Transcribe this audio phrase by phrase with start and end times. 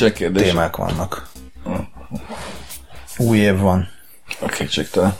[0.00, 0.42] Nincs kérdés.
[0.48, 1.28] témák vannak.
[3.16, 3.88] Új év van.
[4.40, 5.16] A kétségtelen.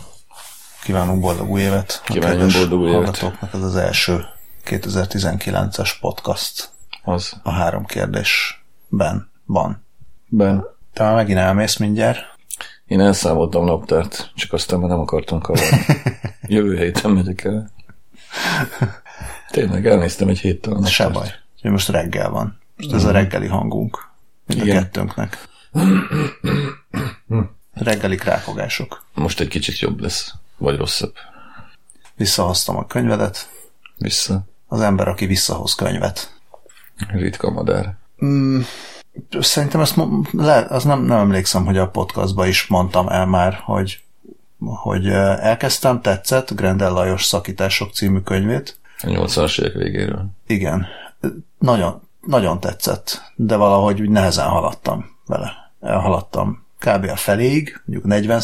[0.82, 2.02] Kívánunk boldog új évet.
[2.04, 3.32] kedves boldog új évet.
[3.52, 4.24] ez az első
[4.64, 6.70] 2019-es podcast
[7.04, 7.40] Az.
[7.42, 9.84] a három kérdésben van.
[10.26, 10.64] Ben.
[10.92, 12.18] Te már megint elmész mindjárt.
[12.86, 15.84] Én elszámoltam naptárt, csak aztán már nem akartam kavarni.
[16.46, 17.70] Jövő héten megyek el.
[19.50, 20.72] Tényleg, elnéztem egy héttel.
[20.72, 21.42] a De se naptárt.
[21.62, 21.70] baj.
[21.72, 22.58] Most reggel van.
[22.76, 24.12] Most ez a reggeli hangunk.
[24.46, 24.82] Mind a Igen.
[24.82, 25.48] kettőnknek.
[27.72, 29.04] Reggeli krákogások.
[29.14, 30.34] Most egy kicsit jobb lesz.
[30.56, 31.14] Vagy rosszabb.
[32.16, 33.50] Visszahoztam a könyvedet.
[33.98, 34.44] Vissza.
[34.66, 36.40] Az ember, aki visszahoz könyvet.
[37.08, 37.96] Ritka madár.
[39.40, 39.96] Szerintem ezt
[40.30, 44.02] le, az nem, nem emlékszem, hogy a podcastban is mondtam el már, hogy,
[44.58, 48.78] hogy elkezdtem, tetszett Grendel Lajos Szakítások című könyvét.
[49.00, 50.26] A 80-as évek végéről.
[50.46, 50.86] Igen,
[51.58, 55.52] nagyon, nagyon tetszett, de valahogy úgy nehezen haladtam vele.
[55.80, 57.04] Elhaladtam kb.
[57.04, 58.42] a feléig, mondjuk 40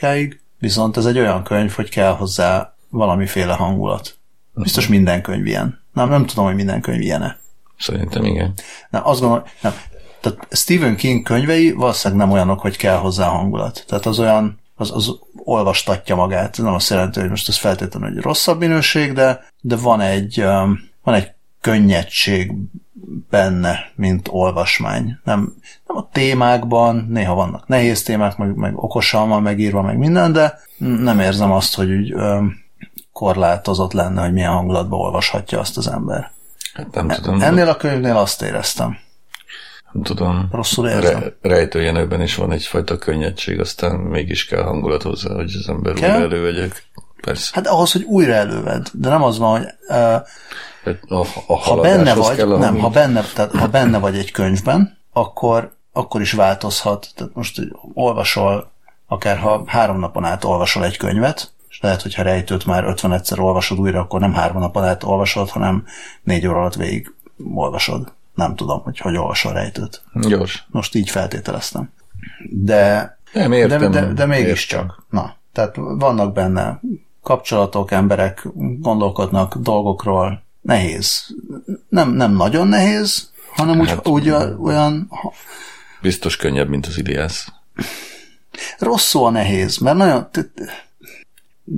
[0.00, 4.18] áig, viszont ez egy olyan könyv, hogy kell hozzá valamiféle hangulat.
[4.54, 5.80] Biztos minden könyv ilyen.
[5.92, 7.38] Nem, nem tudom, hogy minden könyv ilyen-e.
[7.78, 8.54] Szerintem igen.
[8.90, 9.72] Nem, azt gondolom, nem.
[10.20, 13.84] Tehát Stephen King könyvei valószínűleg nem olyanok, hogy kell hozzá hangulat.
[13.88, 16.58] Tehát az olyan, az, az olvastatja magát.
[16.58, 20.80] Nem azt jelenti, hogy most ez feltétlenül egy rosszabb minőség, de, de van egy, um,
[21.02, 22.52] van egy könnyedség
[23.30, 25.18] benne, mint olvasmány.
[25.24, 25.54] Nem,
[25.86, 30.58] nem a témákban, néha vannak nehéz témák, meg, meg okosan van megírva, meg minden, de
[30.78, 32.54] nem érzem azt, hogy úgy um,
[33.12, 36.30] korlátozott lenne, hogy milyen hangulatban olvashatja azt az ember.
[36.72, 37.40] Hát nem tudom.
[37.40, 38.98] Ennél a könyvnél azt éreztem.
[39.92, 40.48] Nem tudom.
[40.52, 41.20] Rosszul érzem.
[41.20, 46.06] Re- rejtőjenőben is van egyfajta könnyedség, aztán mégis kell hangulat hozzá, hogy az ember újra
[46.06, 46.86] elővegyek.
[47.20, 47.50] Persze.
[47.54, 52.14] Hát ahhoz, hogy újra előved, de nem az van, hogy uh, a, a ha benne
[52.14, 52.92] vagy, kell nem, ha hangulat.
[52.92, 57.08] benne, tehát ha benne vagy egy könyvben, akkor, akkor is változhat.
[57.14, 58.70] Tehát most hogy olvasol,
[59.06, 63.40] akár ha három napon át olvasol egy könyvet, és lehet, hogyha rejtőt már 50 egyszer
[63.40, 65.84] olvasod újra, akkor nem három napon át olvasod, hanem
[66.22, 67.14] négy óra alatt végig
[67.54, 68.12] olvasod.
[68.34, 70.02] Nem tudom, hogy hogy olvasol rejtőt.
[70.14, 70.66] Gyors.
[70.70, 71.92] Most így feltételeztem.
[72.50, 73.90] De Nem, de, értem.
[73.90, 75.04] de, de mégiscsak.
[75.10, 76.80] Na, tehát vannak benne
[77.28, 78.46] kapcsolatok, emberek
[78.80, 80.42] gondolkodnak dolgokról.
[80.60, 81.34] Nehéz.
[81.88, 84.30] Nem, nem nagyon nehéz, hanem úgy, Hát- úgy
[84.62, 85.10] olyan
[86.02, 87.46] Biztos könnyebb, mint az Iliász.
[88.78, 90.28] rosszul nehéz, mert nagyon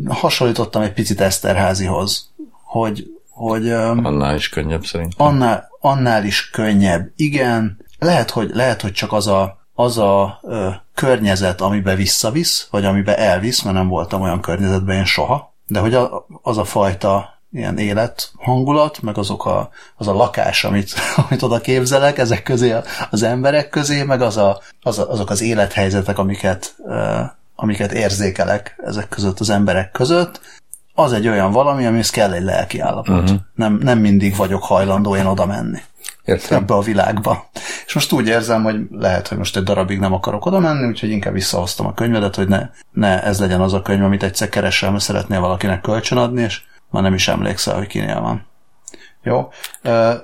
[0.09, 2.31] hasonlítottam egy picit Eszterházihoz,
[2.62, 5.27] hogy, hogy Annál is könnyebb szerintem.
[5.27, 7.10] annál, annál is könnyebb.
[7.16, 12.85] Igen, lehet, hogy, lehet, hogy csak az a, az a ö, környezet, amiben visszavisz, vagy
[12.85, 17.39] amiben elvisz, mert nem voltam olyan környezetben én soha, de hogy a, az a fajta
[17.53, 20.93] ilyen élet hangulat, meg azok a, az a lakás, amit,
[21.29, 22.75] amit oda képzelek, ezek közé
[23.11, 27.21] az emberek közé, meg az a, az a, azok az élethelyzetek, amiket, ö,
[27.55, 30.41] amiket érzékelek ezek között az emberek között,
[30.95, 33.23] az egy olyan valami, amihez kell egy lelki állapot.
[33.23, 33.39] Uh-huh.
[33.55, 35.81] Nem, nem mindig vagyok hajlandó én oda menni
[36.31, 36.59] Értem.
[36.59, 37.49] ebbe a világba.
[37.87, 41.11] És most úgy érzem, hogy lehet, hogy most egy darabig nem akarok oda menni, úgyhogy
[41.11, 44.91] inkább visszahoztam a könyvedet, hogy ne, ne ez legyen az a könyv, amit egyszer keresel,
[44.91, 48.47] mert szeretnél valakinek kölcsönadni, és már nem is emlékszel, hogy kinél van.
[49.23, 49.49] Jó?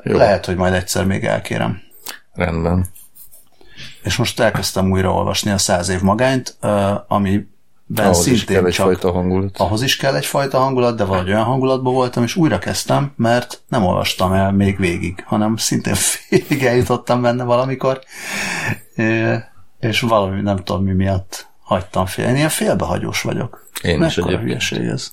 [0.02, 0.16] Jó.
[0.16, 1.80] Lehet, hogy majd egyszer még elkérem.
[2.34, 2.86] Rendben.
[4.02, 6.92] És most elkezdtem újra olvasni a száz év magányt, ö,
[7.88, 9.56] amiben Ahhoz is kell egyfajta hangulat.
[9.58, 13.84] ahhoz is kell egyfajta hangulat, de valahogy olyan hangulatban voltam, és újra kezdtem, mert nem
[13.84, 18.00] olvastam el még végig, hanem szintén félig eljutottam benne valamikor,
[19.80, 22.28] és valami nem tudom mi miatt hagytam fél.
[22.28, 23.68] Én ilyen félbehagyós vagyok.
[23.82, 24.42] Én is Mekkora egyébként.
[24.42, 25.12] hülyeség ez.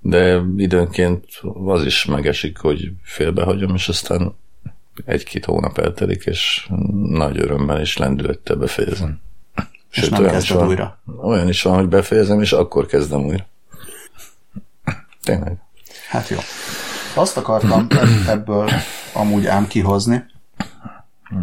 [0.00, 1.24] De időnként
[1.64, 4.36] az is megesik, hogy félbehagyom, és aztán
[5.04, 6.68] egy-két hónap eltelik, és
[7.08, 9.20] nagy örömmel és lendülettel befejezem.
[9.92, 10.98] És nem kezded van, újra.
[11.22, 13.46] Olyan is van, hogy befejezem, és akkor kezdem újra.
[15.22, 15.56] Tényleg.
[16.08, 16.38] Hát jó.
[17.14, 18.70] Azt akartam ebb- ebből
[19.12, 20.24] amúgy ám kihozni.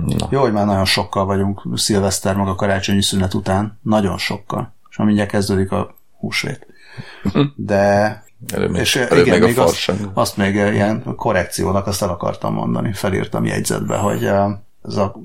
[0.06, 0.28] Na.
[0.30, 3.80] Jó, hogy már nagyon sokkal vagyunk szilveszter meg a karácsonyi szünet után.
[3.82, 4.74] Nagyon sokkal.
[4.90, 6.68] És már mindjárt kezdődik a húsvét.
[7.56, 8.24] De
[8.54, 12.10] Előbb még, És előbb igen, még a még azt, azt még ilyen korrekciónak azt el
[12.10, 14.46] akartam mondani, felírtam jegyzetbe, hogy eh,
[14.84, 15.16] ez a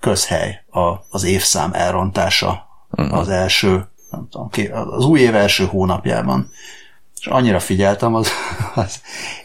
[0.00, 4.50] közhely, a, az évszám elrontása az első, nem tudom,
[4.90, 6.50] az új év első hónapjában.
[7.20, 8.28] És annyira figyeltem az,
[8.74, 9.00] az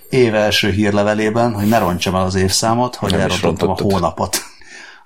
[0.09, 4.37] év első hírlevelében, hogy ne rontsam el az évszámot, hogy elrontottam a hónapot.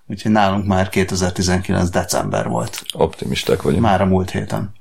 [0.08, 1.90] Úgyhogy nálunk már 2019.
[1.90, 2.84] december volt.
[2.94, 3.82] Optimisták vagyunk.
[3.84, 4.72] Már a múlt héten.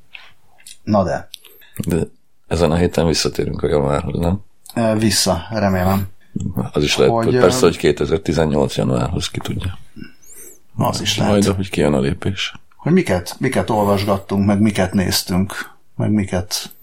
[0.82, 1.28] Na de,
[1.86, 1.96] De
[2.46, 4.40] ezen a héten visszatérünk a januárhoz, nem?
[4.98, 6.08] vissza, remélem.
[6.72, 9.78] Az is lehet, Hogy, hogy, persze, hogy 2018 januárhoz ki tudja.
[10.76, 11.32] Az is lehet.
[11.32, 12.54] Majd, ahogy kijön a lépés.
[12.88, 15.52] Hogy miket, miket olvasgattunk, meg miket néztünk,
[15.96, 16.74] meg miket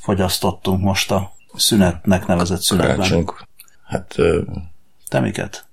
[0.00, 2.96] fogyasztottunk most a szünetnek nevezett szünetben.
[2.96, 3.32] Karácsonyk.
[3.84, 4.14] Hát
[5.08, 5.66] Te miket?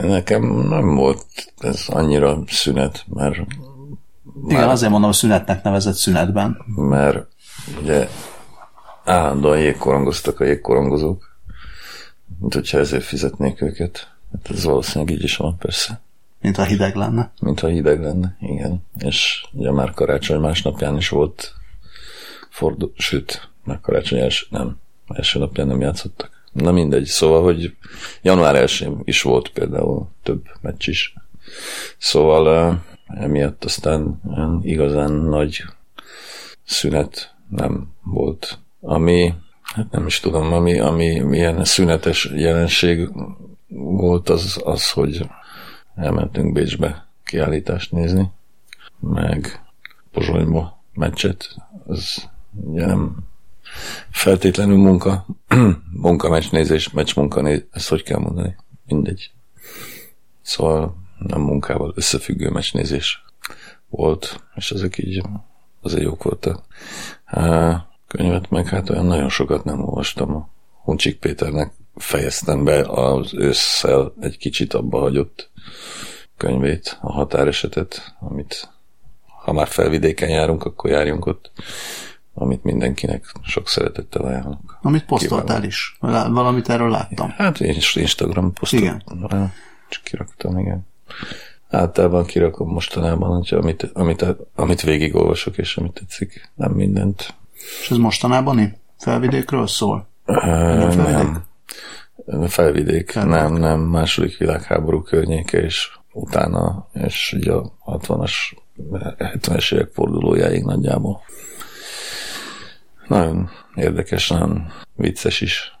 [0.00, 1.24] nekem nem volt
[1.58, 3.36] ez annyira szünet, mert,
[4.48, 6.64] Igen, azért mondom, szünetnek nevezett szünetben.
[6.76, 7.26] mert
[7.82, 8.08] ugye
[9.04, 11.36] állandóan jégkorongoztak a jégkorongozók,
[12.40, 14.12] mint hogyha ezért fizetnék őket.
[14.32, 16.00] Hát ez valószínűleg így is van, persze.
[16.42, 17.32] Mint ha hideg lenne.
[17.40, 18.84] Mintha hideg lenne, igen.
[18.98, 21.52] És ugye már karácsony másnapján is volt
[22.50, 24.76] fordul, sőt, már karácsony első, nem,
[25.08, 26.30] első napján nem játszottak.
[26.52, 27.76] Na mindegy, szóval, hogy
[28.22, 31.14] január 1 is volt például több meccs is.
[31.98, 34.20] Szóval emiatt aztán
[34.62, 35.64] igazán nagy
[36.64, 38.58] szünet nem volt.
[38.80, 43.08] Ami, hát nem is tudom, ami, ami ilyen szünetes jelenség
[43.74, 45.26] volt, az, az hogy
[45.94, 48.30] elmentünk Bécsbe kiállítást nézni,
[49.00, 49.64] meg
[50.12, 51.56] Pozsonyba meccset,
[51.86, 53.16] az ugye nem
[54.10, 55.26] feltétlenül munka,
[56.02, 58.56] munka meccsnézés, meccs munka, ezt hogy kell mondani?
[58.86, 59.30] Mindegy.
[60.42, 63.24] Szóval nem munkával összefüggő meccsnézés
[63.88, 65.22] volt, és ezek így
[65.80, 66.64] azért jók voltak.
[67.24, 70.34] Há, könyvet meg hát olyan nagyon sokat nem olvastam.
[70.36, 70.48] A
[70.82, 75.50] Huncsik Péternek fejeztem be az ősszel egy kicsit abba hagyott
[76.36, 78.70] könyvét, a határesetet, amit
[79.44, 81.50] ha már felvidéken járunk, akkor járjunk ott,
[82.34, 84.78] amit mindenkinek sok szeretettel ajánlok.
[84.82, 85.96] Amit posztoltál is.
[86.00, 87.30] Lá- Valamit erről láttam.
[87.30, 88.80] Hát én is Instagram posztot.
[88.80, 89.02] Igen.
[89.88, 90.86] Csak kiraktam, igen.
[91.70, 96.50] Általában kirakom mostanában, hogyha amit, amit, amit végigolvasok, és amit tetszik.
[96.54, 97.34] Nem mindent.
[97.80, 100.08] És ez mostanában felvidékről szól?
[100.24, 100.34] Ö,
[100.94, 101.44] nem.
[102.46, 103.80] Felvidék, nem, nem.
[103.80, 108.32] Második világháború környéke, és utána, és ugye a 60-as,
[109.18, 111.20] 70-es évek fordulójáig nagyjából.
[113.08, 115.72] Nagyon érdekes, nagyon vicces is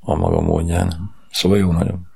[0.00, 1.14] a maga módján.
[1.30, 2.06] Szóval jó nagyon.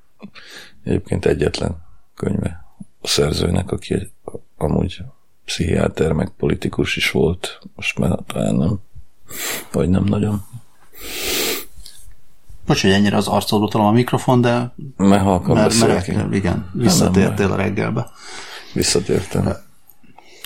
[0.85, 1.85] Egyébként egyetlen
[2.15, 2.65] könyve
[3.01, 4.13] a szerzőnek, aki
[4.57, 4.99] amúgy
[5.45, 8.81] pszichiáter, meg politikus is volt, most már talán nem,
[9.73, 10.45] vagy nem nagyon.
[12.67, 16.29] Bocs, hogy ennyire az arcodról a mikrofon, de Mert halkan mert, mert én.
[16.33, 18.11] igen, visszatértél a reggelbe.
[18.73, 19.45] visszatértem.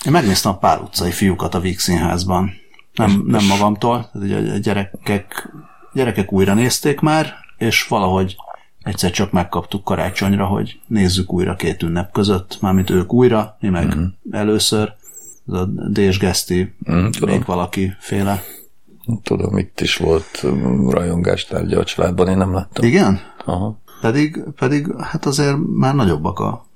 [0.06, 2.50] Én megnéztem a Pál utcai fiúkat a Víg Színházban.
[2.94, 5.52] Nem, nem magamtól, ugye a gyerekek,
[5.92, 8.36] gyerekek újra nézték már, és valahogy
[8.82, 13.94] egyszer csak megkaptuk karácsonyra, hogy nézzük újra két ünnep között, mármint ők újra, mi meg
[13.96, 14.04] mm.
[14.30, 14.92] először.
[15.48, 18.42] Ez a Dés Geszti, Mm, még valaki féle.
[19.22, 20.46] Tudom, itt is volt
[20.88, 22.84] rajongástárgya a családban, én nem láttam.
[22.84, 23.20] Igen?
[23.44, 23.78] Aha.
[24.00, 26.68] Pedig, pedig hát azért már nagyobbak a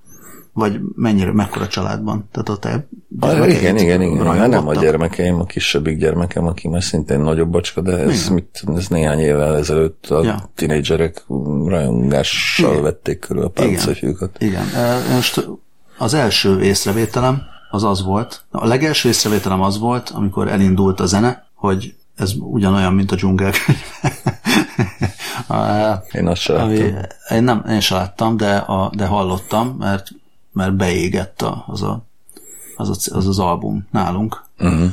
[0.52, 2.28] vagy mennyire, mekkora családban?
[2.32, 2.86] Tehát a te
[3.20, 4.26] Ah, igen, igen, igen.
[4.26, 8.32] Hát nem a gyermekeim, a kisebbik gyermekem, aki már szintén nagyobb bacska, de ez, Igen.
[8.32, 10.50] mit, ez néhány évvel ezelőtt a Ja.
[10.54, 11.24] tinédzserek
[11.66, 12.82] rajongással Igen.
[12.82, 14.36] vették körül a pálcafjúkat.
[14.38, 14.64] Igen.
[14.74, 15.48] E, Most
[15.98, 21.46] az első észrevételem az az volt, a legelső észrevételem az volt, amikor elindult a zene,
[21.54, 23.82] hogy ez ugyanolyan, mint a dzsungelkönyv.
[25.46, 27.36] A- Én azt sem ami, láttam.
[27.36, 30.08] én, nem, én sem láttam, de, a, de hallottam, mert,
[30.52, 32.04] mert beégett a, az, a,
[32.76, 34.44] az, a, az az album nálunk.
[34.58, 34.90] Uh-huh.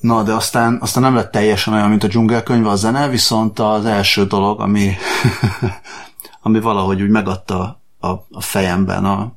[0.00, 3.84] Na, de aztán, aztán nem lett teljesen olyan, mint a dzsungelkönyv a zene, viszont az
[3.84, 4.94] első dolog, ami,
[6.42, 9.32] ami valahogy úgy megadta a, a fejemben a,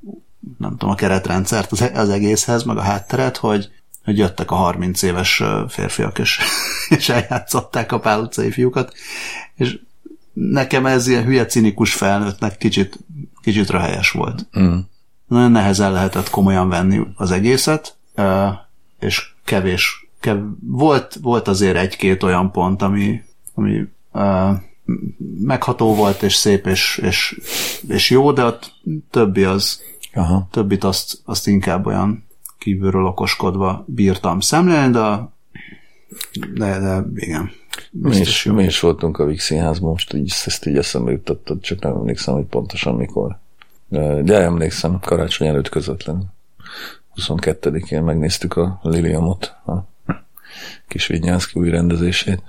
[0.57, 3.69] nem tudom, a keretrendszert az, az egészhez, meg a hátteret, hogy,
[4.09, 6.39] hogy jöttek a 30 éves férfiak, és,
[6.97, 8.93] és eljátszották a pál utcai fiúkat,
[9.55, 9.79] és
[10.33, 12.99] nekem ez ilyen hülye cinikus felnőttnek kicsit,
[13.41, 14.79] kicsit röhelyes volt Uh-huh.
[15.27, 17.97] nagyon nehezen lehetett komolyan venni az egészet,
[18.99, 23.21] és kevés, kev, volt, volt azért egy-két olyan pont, ami,
[23.53, 23.87] ami
[25.39, 27.39] megható volt, és szép, és, és,
[27.87, 28.59] és jó, de a
[29.11, 29.81] többi az,
[30.13, 30.47] Aha.
[30.51, 32.27] többit azt, azt inkább olyan
[32.59, 35.29] kívülről okoskodva bírtam szemlélni, de,
[36.53, 37.51] de, de igen.
[37.91, 41.79] Mi is, mi is voltunk a Vix Színházban, most így, ezt így eszembe jutottad, csak
[41.79, 43.37] nem emlékszem, hogy pontosan mikor.
[44.21, 46.25] De, emlékszem, karácsony előtt közvetlenül.
[47.15, 49.73] 22-én megnéztük a Liliamot, a
[50.87, 52.41] kis Vignyánszki új rendezését.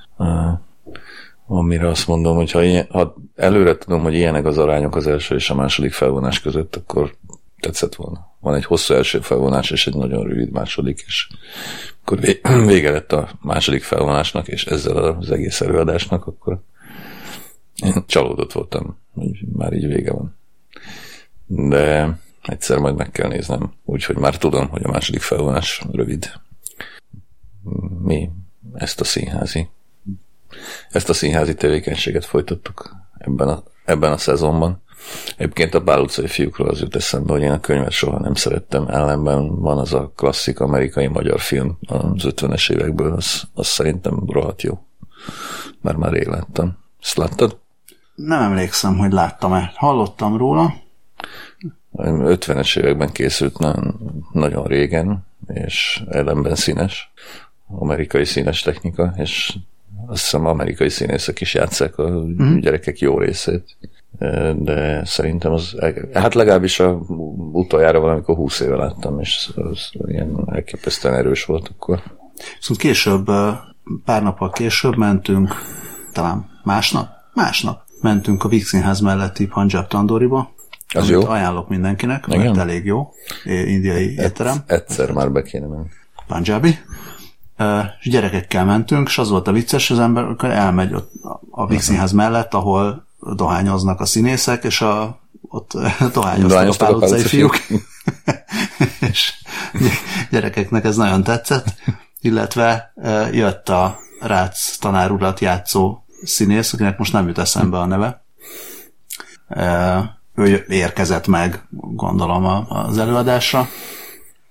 [1.46, 5.34] Amire azt mondom, hogy ha, ilyen, ha előre tudom, hogy ilyenek az arányok az első
[5.34, 7.16] és a második felvonás között, akkor
[7.60, 8.29] tetszett volna.
[8.40, 11.28] Van egy hosszú első felvonás és egy nagyon rövid második, és
[12.02, 16.60] akkor vé- vége lett a második felvonásnak, és ezzel az egész előadásnak, akkor
[17.82, 20.36] én csalódott voltam, hogy már így vége van.
[21.46, 26.32] De egyszer majd meg kell néznem, úgyhogy már tudom, hogy a második felvonás rövid.
[28.02, 28.30] Mi
[28.74, 29.68] ezt a színházi
[30.90, 34.82] ezt a színházi tevékenységet folytattuk ebben a, ebben a szezonban.
[35.36, 38.88] Egyébként a Bál utcai fiúkról az jut eszembe, hogy én a könyvet soha nem szerettem,
[38.88, 44.78] ellenben van az a klasszik amerikai-magyar film az 50-es évekből, az, az szerintem rohadt jó.
[45.80, 46.78] Mert már rég láttam.
[47.02, 47.58] Ezt láttad?
[48.14, 49.72] Nem emlékszem, hogy láttam-e.
[49.74, 50.74] Hallottam róla.
[51.96, 53.98] 50-es években készült nagyon,
[54.32, 57.12] nagyon régen, és ellenben színes,
[57.66, 59.56] amerikai színes technika, és
[60.06, 62.58] azt hiszem amerikai színészek is játszák a mm.
[62.58, 63.76] gyerekek jó részét
[64.56, 65.76] de szerintem az,
[66.12, 66.90] hát legalábbis a
[67.52, 72.02] utoljára valamikor 20 éve láttam, és az ilyen elképesztően erős volt akkor.
[72.60, 73.26] Szóval később,
[74.04, 75.54] pár nappal később mentünk,
[76.12, 80.50] talán másnap, másnap mentünk a Vixinház melletti Punjab Tandoriba,
[80.94, 81.26] az jó.
[81.26, 82.40] ajánlok mindenkinek, Igen?
[82.40, 83.12] mert elég jó,
[83.44, 84.56] indiai étterem.
[84.66, 85.88] Egyszer már be kéne menni.
[86.26, 86.78] Punjabi.
[88.00, 91.12] És gyerekekkel mentünk, és az volt a vicces, az ember akkor elmegy ott
[91.50, 95.72] a Vixinház mellett, ahol dohányoznak a színészek, és a, ott
[96.12, 97.56] dohányoztak a pál utcai fiúk.
[99.10, 99.34] és
[100.30, 101.74] gyerekeknek ez nagyon tetszett,
[102.20, 102.92] illetve
[103.32, 108.24] jött a Rácz tanárulat játszó színész, akinek most nem jut eszembe a neve.
[110.34, 113.68] Ő érkezett meg, gondolom, az előadásra,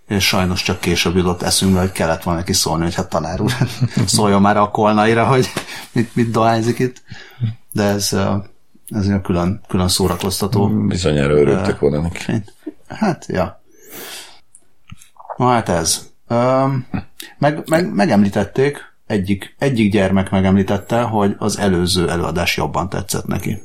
[0.07, 3.53] és sajnos csak később jutott eszünkbe, hogy kellett volna neki szólni, hogy hát tanár úr,
[4.05, 5.49] szóljon már a kolnaira, hogy
[5.91, 7.01] mit, mit dohányzik itt.
[7.71, 8.15] De ez
[8.89, 10.67] ez egy külön, külön szórakoztató.
[10.67, 12.31] Bizonyára örültek volna neki.
[12.87, 13.61] Hát, ja.
[15.37, 16.09] Na hát ez.
[17.37, 18.77] meg, meg, megemlítették,
[19.07, 23.61] egyik, egyik gyermek megemlítette, hogy az előző előadás jobban tetszett neki.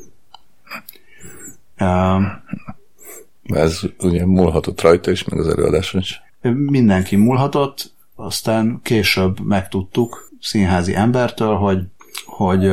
[3.45, 6.23] Ez ugye múlhatott rajta is, meg az előadáson is.
[6.51, 11.83] Mindenki múlhatott, aztán később megtudtuk színházi embertől, hogy,
[12.25, 12.73] hogy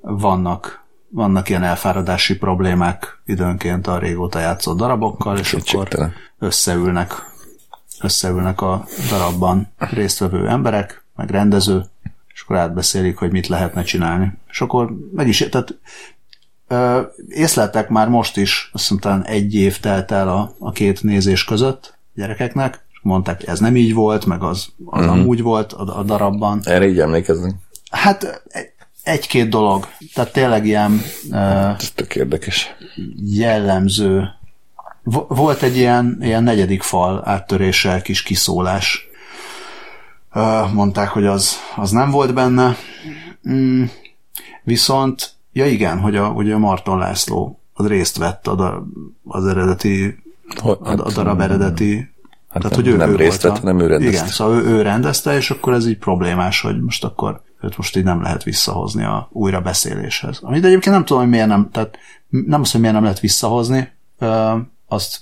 [0.00, 0.79] vannak
[1.10, 7.12] vannak ilyen elfáradási problémák időnként a régóta játszott darabokkal, és akkor összeülnek,
[8.00, 11.84] összeülnek a darabban résztvevő emberek, meg rendező,
[12.34, 14.32] és akkor átbeszélik, hogy mit lehetne csinálni.
[14.48, 15.78] És akkor meg is, tehát
[16.68, 21.44] ö, észleltek már most is, azt mondtam, egy év telt el a, a két nézés
[21.44, 25.18] között gyerekeknek, és mondták, hogy ez nem így volt, meg az, az uh-huh.
[25.18, 26.60] amúgy volt a, a darabban.
[26.64, 27.54] Erre így emlékeznek.
[27.90, 28.42] Hát
[29.02, 31.02] egy-két dolog, tehát tényleg ilyen
[31.78, 32.74] Ez tök érdekes.
[33.16, 34.28] jellemző.
[35.28, 39.08] Volt egy ilyen, ilyen negyedik fal áttöréssel kis kiszólás.
[40.72, 42.76] Mondták, hogy az, az nem volt benne.
[43.48, 43.84] Mm,
[44.62, 48.86] viszont, ja igen, hogy a, hogy a Marton László az részt vett a,
[49.24, 50.18] az eredeti,
[50.62, 52.10] a, a darab eredeti
[52.50, 54.16] Hát Tehát, nem, hogy ő, nem ő részt vett, hanem ő rendezte.
[54.16, 57.96] Igen, szóval ő, ő rendezte, és akkor ez így problémás, hogy most akkor őt most
[57.96, 60.38] így nem lehet visszahozni a újra beszéléshez.
[60.42, 61.98] Amit egyébként nem tudom, hogy miért nem, tehát
[62.28, 63.92] nem azt, hogy miért nem lehet visszahozni,
[64.88, 65.20] azt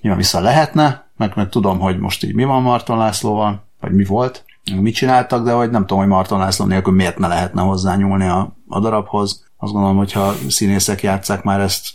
[0.00, 4.04] nyilván vissza lehetne, meg, meg tudom, hogy most így mi van Marton Lászlóval, vagy mi
[4.04, 8.26] volt, mit csináltak, de hogy nem tudom, hogy Marton László nélkül miért ne lehetne hozzányúlni
[8.26, 9.48] a, a darabhoz.
[9.56, 11.86] Azt gondolom, hogy ha színészek játszák már ezt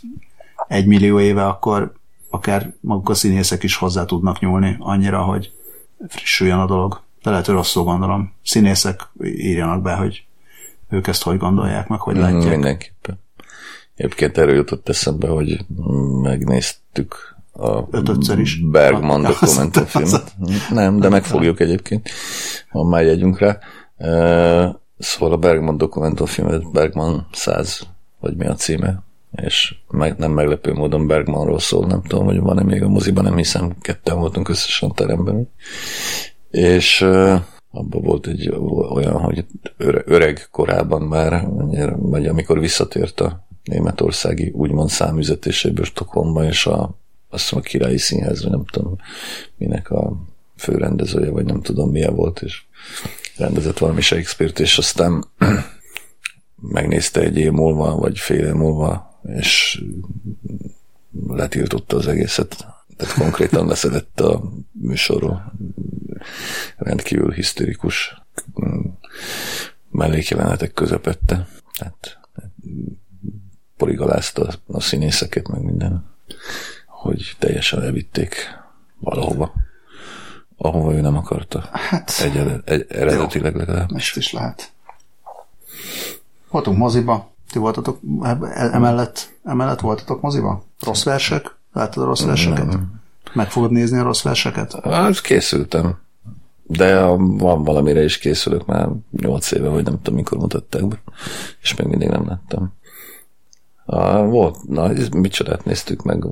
[0.68, 1.92] egy millió éve, akkor
[2.30, 5.52] akár maguk a színészek is hozzá tudnak nyúlni annyira, hogy
[6.08, 7.02] frissüljön a dolog.
[7.26, 8.32] De lehet, hogy rosszul gondolom.
[8.44, 10.24] Színészek írjanak be, hogy
[10.88, 12.50] ők ezt hogy gondolják, meg hogy látják.
[12.50, 13.20] Mindenképpen.
[13.94, 15.58] Egyébként erről jutott eszembe, hogy
[16.22, 18.60] megnéztük a Ötötször is.
[18.60, 20.34] Bergman a, dokumentumfilmet.
[20.70, 22.10] Nem, de meg fogjuk egyébként,
[22.68, 23.58] ha már jegyünk rá.
[24.98, 27.86] Szóval a Bergman dokumentumfilmet Bergman 100,
[28.20, 32.62] vagy mi a címe, és meg, nem meglepő módon Bergmanról szól, nem tudom, hogy van-e
[32.62, 35.48] még a moziban, nem hiszem, ketten voltunk összesen teremben.
[36.56, 37.00] És
[37.70, 38.48] abban volt egy
[38.90, 39.44] olyan, hogy
[40.04, 41.46] öreg korában már,
[41.96, 46.98] vagy amikor visszatért a németországi úgymond számüzetéséből Stockholmba, és a,
[47.28, 48.96] azt mondom, a királyi színház, vagy nem tudom,
[49.56, 50.16] minek a
[50.56, 52.62] főrendezője, vagy nem tudom milyen volt, és
[53.36, 55.24] rendezett valami Shakespeare-t, és aztán
[56.72, 59.82] megnézte egy év múlva, vagy fél év múlva és
[61.26, 62.66] letiltotta az egészet.
[62.96, 65.52] Tehát konkrétan leszedett a műsorról.
[66.76, 68.22] Rendkívül hisztérikus
[69.90, 71.46] mellékjelenetek közepette.
[71.78, 72.18] Tehát
[73.76, 76.04] poligalázta a színészeket, meg minden,
[76.86, 78.36] hogy teljesen elvitték
[78.98, 79.52] valahova,
[80.56, 81.68] ahova ő nem akarta.
[81.72, 83.90] Hát, egy, egy, eredetileg legalább.
[83.94, 84.72] Ezt is lehet.
[86.50, 88.00] Voltunk moziba, ti voltatok
[88.52, 90.64] emellett, emellett voltatok moziba?
[90.80, 92.78] Rossz versek Láttad a rossz verseket?
[93.32, 94.84] Meg fogod nézni a rossz verseket?
[94.84, 95.98] Hát készültem.
[96.68, 101.02] De van valamire is készülök már 8 éve, vagy nem tudom, mikor mutatták be,
[101.62, 102.74] és még mindig nem láttam.
[103.84, 106.24] A, volt, na, ez micsodát néztük meg.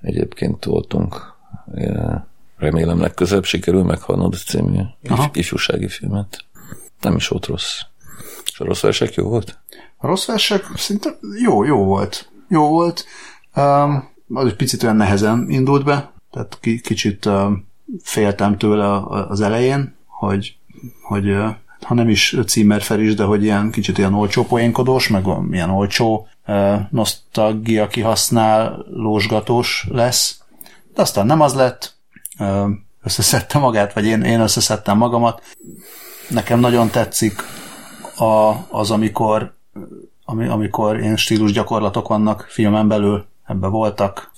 [0.00, 1.34] Egyébként voltunk.
[2.56, 5.30] Remélem legközebb sikerül meghalnod a című Aha.
[5.32, 6.44] ifjúsági filmet.
[7.00, 7.80] Nem is volt rossz.
[8.44, 9.58] És a rossz versek jó volt?
[9.96, 12.30] A rossz versek szinte jó, jó volt.
[12.48, 13.04] Jó volt.
[13.56, 17.68] Um, az egy picit olyan nehezen indult be, tehát ki, kicsit um,
[18.02, 20.56] féltem tőle az elején, hogy,
[21.02, 21.50] hogy uh,
[21.82, 26.28] ha nem is címerfer is, de hogy ilyen kicsit ilyen olcsó poénkodós, meg ilyen olcsó
[26.90, 30.40] nosztalgia kihasználósgatós lesz.
[30.94, 31.96] De aztán nem az lett,
[33.02, 35.42] összeszedte magát, vagy én, én összeszedtem magamat.
[36.28, 37.42] Nekem nagyon tetszik
[38.16, 39.54] a, az, amikor,
[40.24, 44.30] ami, amikor ilyen stílus gyakorlatok vannak filmen belül, ebbe voltak.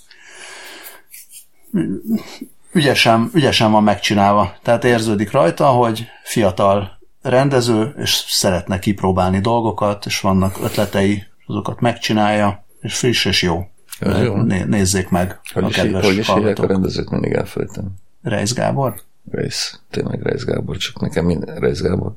[2.73, 4.55] Ügyesen, ügyesen van megcsinálva.
[4.62, 12.64] Tehát érződik rajta, hogy fiatal rendező, és szeretne kipróbálni dolgokat, és vannak ötletei, azokat megcsinálja,
[12.81, 13.67] és friss és jó.
[14.00, 14.37] Ez jó.
[14.37, 17.95] Né- nézzék meg Hogy a is, kedves hogy is hívják a rendezőt, mindig elfelejtem.
[18.23, 18.95] Reis Gábor?
[19.31, 22.12] Reis, tényleg Reis Gábor, csak nekem, mind, Reis Gábor,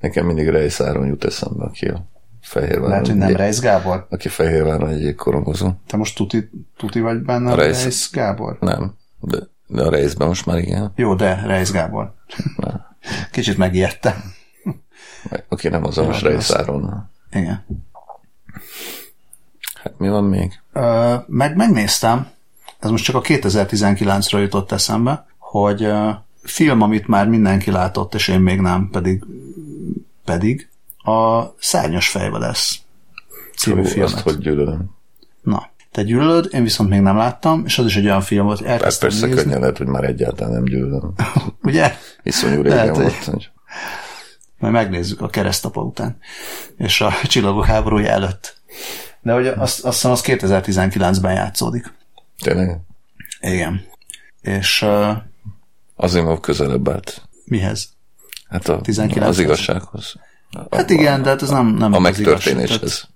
[0.00, 2.06] nekem mindig Reis Áron jut eszembe, aki a
[2.42, 2.88] Fehérváron.
[2.88, 4.06] Lehet, hogy nem Reis Gábor?
[4.10, 5.70] Aki Fehérváron egy korongozó.
[5.86, 8.56] Te most tuti, tuti vagy benne, A Reis- Reis Gábor?
[8.60, 9.38] Nem, de
[9.74, 10.92] a Reisben most már igen.
[10.94, 12.14] Jó, de Reis Gábor.
[13.30, 14.14] Kicsit megijedtem.
[15.48, 17.10] Aki nem az a most Ja, Reis Áron.
[17.30, 17.66] Igen.
[19.82, 20.60] Hát mi van még?
[20.72, 22.30] Ö, meg megnéztem,
[22.78, 26.10] ez most csak a 2019-ről jutott eszembe, hogy ö,
[26.42, 29.24] film, amit már mindenki látott, és én még nem, pedig,
[30.24, 32.80] pedig a Szárnyas fejvadász
[33.56, 34.12] című Hú, filmet.
[34.12, 34.94] Azt, hogy gyűlölöm.
[35.42, 38.58] Na, te gyűlölöd, én viszont még nem láttam, és az is egy olyan film volt,
[38.58, 39.42] hogy elkezdtem persze nézni.
[39.42, 41.12] könnyen lehet, hogy már egyáltalán nem gyűlölöm.
[41.62, 41.94] Ugye?
[42.22, 43.24] Iszonyú Lehet, régen hogy- volt.
[43.24, 43.50] Hogy...
[44.58, 46.18] Majd megnézzük a keresztapa után,
[46.76, 48.56] és a csillagok háborúja előtt.
[49.22, 51.92] De hogy azt, azt hiszem, az 2019-ben játszódik.
[52.42, 52.78] Tényleg?
[53.40, 53.84] Igen.
[54.40, 55.16] És uh,
[55.94, 57.22] Asimov közelebb állt.
[57.44, 57.88] mihez?
[58.48, 60.14] Hát a, 19 az igazsághoz.
[60.70, 63.08] Hát igen, de hát ez nem, nem A megtörténéshez.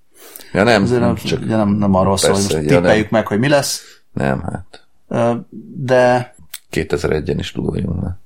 [0.52, 2.68] Ja nem, nem Azért nem, csak ugye nem, nem arról szól, hogy most ja, nem.
[2.68, 4.86] tippeljük meg, hogy mi lesz, nem, hát
[5.74, 6.34] de
[6.72, 8.16] 2001-en is túl vagyunk már.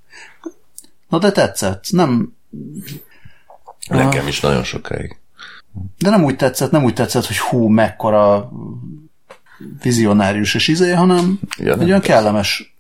[1.09, 1.85] na de tetszett.
[1.91, 2.35] Nem,
[3.89, 5.17] Nekem is nagyon sokáig.
[5.99, 8.51] de nem úgy tetszett, nem úgy tetszett, hogy hú, mekkora
[9.83, 12.77] vizionárius és izé, hanem Ja, nem, egy olyan kellemes,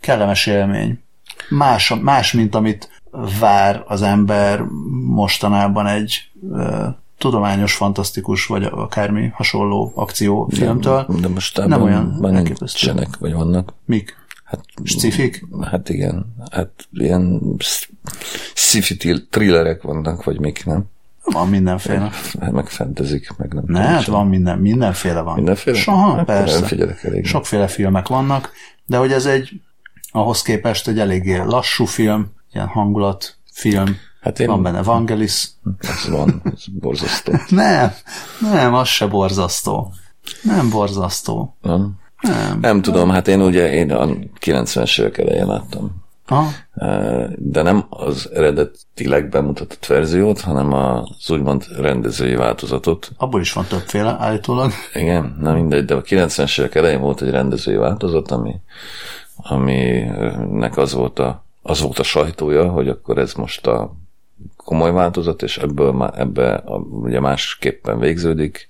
[0.00, 1.02] kellemes élmény.
[1.48, 3.02] Más, más, mint amit
[3.40, 4.60] vár az ember
[5.06, 6.30] mostanában egy
[7.24, 11.06] tudományos, fantasztikus, vagy akármi hasonló akciófilmtől.
[11.20, 12.86] De most Nem nem olyan elképesztő.
[12.92, 13.72] nincsenek, vagy vannak.
[13.84, 14.16] Mik?
[14.44, 15.46] Hát, Scifik?
[15.70, 17.40] hát igen, hát ilyen
[18.54, 20.84] sci-fi thrillerek vannak, vagy mik, nem?
[21.24, 22.10] Van mindenféle.
[22.40, 25.34] Hát meg fentezik, meg nem Ne, hát van minden, mindenféle van.
[25.34, 25.76] Mindenféle?
[25.76, 26.66] Soha, Nem persze.
[26.66, 27.26] figyelek elég.
[27.26, 28.50] Sokféle filmek vannak,
[28.86, 29.60] de hogy ez egy
[30.12, 35.50] ahhoz képest egy eléggé lassú film, ilyen hangulat film, Hát én, van benne Vangelis.
[35.78, 37.32] ez van, ez borzasztó.
[37.48, 37.92] Nem,
[38.40, 39.92] nem, az se borzasztó.
[40.42, 41.56] Nem borzasztó.
[41.62, 41.92] Nem?
[42.20, 42.58] Nem.
[42.60, 44.06] nem tudom, hát én ugye én a
[44.40, 46.48] 90-es évek elején láttam Aha.
[47.36, 53.10] de nem az eredetileg bemutatott verziót, hanem az úgymond rendezői változatot.
[53.16, 54.70] Abból is van többféle állítólag.
[54.94, 58.54] Igen, nem mindegy, de a 90-es évek elején volt egy rendezői változat, ami,
[59.36, 63.92] aminek az volt, a, az volt a sajtója, hogy akkor ez most a
[64.64, 68.68] komoly változat, és ebből má- ebbe a, ugye másképpen végződik,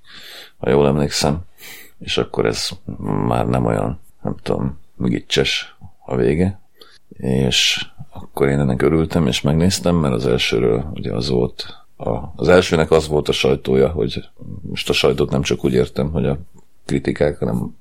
[0.56, 1.38] ha jól emlékszem,
[1.98, 2.68] és akkor ez
[3.26, 6.60] már nem olyan, nem tudom, gicses a vége,
[7.16, 12.48] és akkor én ennek örültem, és megnéztem, mert az elsőről ugye az volt, a, az
[12.48, 14.28] elsőnek az volt a sajtója, hogy
[14.60, 16.38] most a sajtót nem csak úgy értem, hogy a
[16.84, 17.76] kritikák, hanem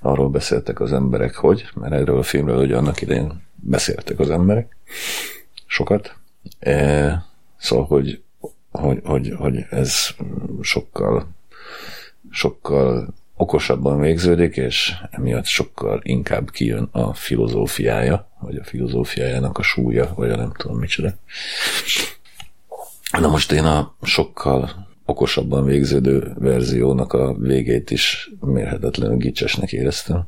[0.00, 4.76] arról beszéltek az emberek, hogy, mert erről a filmről ugye annak idején beszéltek az emberek,
[5.66, 6.16] sokat.
[7.58, 8.22] Szóval, hogy,
[8.70, 10.08] hogy, hogy, hogy ez
[10.60, 11.34] sokkal
[12.30, 20.12] sokkal okosabban végződik, és emiatt sokkal inkább kijön a filozófiája, vagy a filozófiájának a súlya,
[20.14, 21.14] vagy a nem tudom micsoda.
[23.18, 30.26] Na most én a sokkal okosabban végződő verziónak a végét is mérhetetlenül gicsesnek éreztem,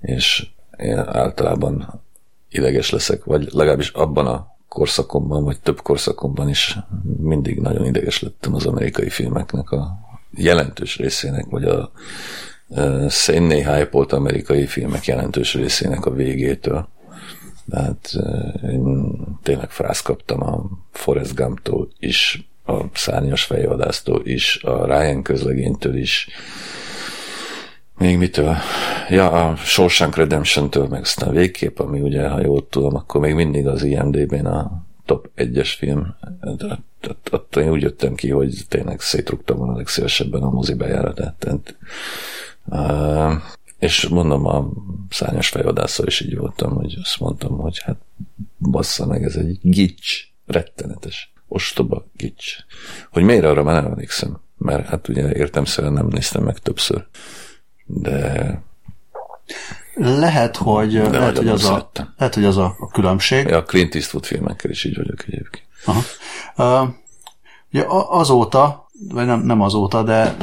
[0.00, 0.46] és
[0.78, 2.02] én általában
[2.48, 6.78] ideges leszek, vagy legalábbis abban a korszakomban, vagy több korszakomban is
[7.20, 9.98] mindig nagyon ideges lettem az amerikai filmeknek a
[10.34, 11.92] jelentős részének, vagy a,
[13.08, 16.88] szénné hype amerikai filmek jelentős részének a végétől.
[17.70, 18.12] Tehát
[18.62, 25.96] én tényleg frász kaptam a Forrest Gump-tól is, a szárnyas fejvadásztól is, a Ryan közlegénytől
[25.96, 26.28] is,
[28.02, 28.56] még mitől?
[29.08, 33.66] Ja, a Shawshank Redemption-től, meg aztán végképp, ami ugye, ha jól tudom, akkor még mindig
[33.66, 36.14] az IMDB-n a top 1-es film.
[37.30, 41.76] Ott én úgy jöttem ki, hogy tényleg szétrugtam volna legszívesebben a mozi bejáratát.
[43.78, 44.70] És mondom, a
[45.10, 47.98] szányos fejvadászal is így voltam, hogy azt mondtam, hogy hát
[48.58, 52.56] bassza meg, ez egy gics, rettenetes, ostoba gics.
[53.10, 57.06] Hogy miért arra már nem emlékszem, mert hát ugye értemszerűen nem néztem meg többször
[57.86, 58.60] de
[59.94, 63.46] lehet, hogy, de lehet, hogy az a, lehet, hogy az a, különbség.
[63.46, 65.66] Ja, a Clint Eastwood filmekkel is így vagyok egyébként.
[65.84, 66.00] Aha.
[66.56, 66.88] Uh,
[67.72, 70.36] ugye azóta, vagy nem, nem azóta, de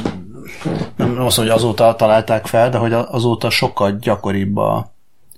[0.96, 4.92] nem az, hogy azóta találták fel, de hogy azóta sokkal gyakoribb a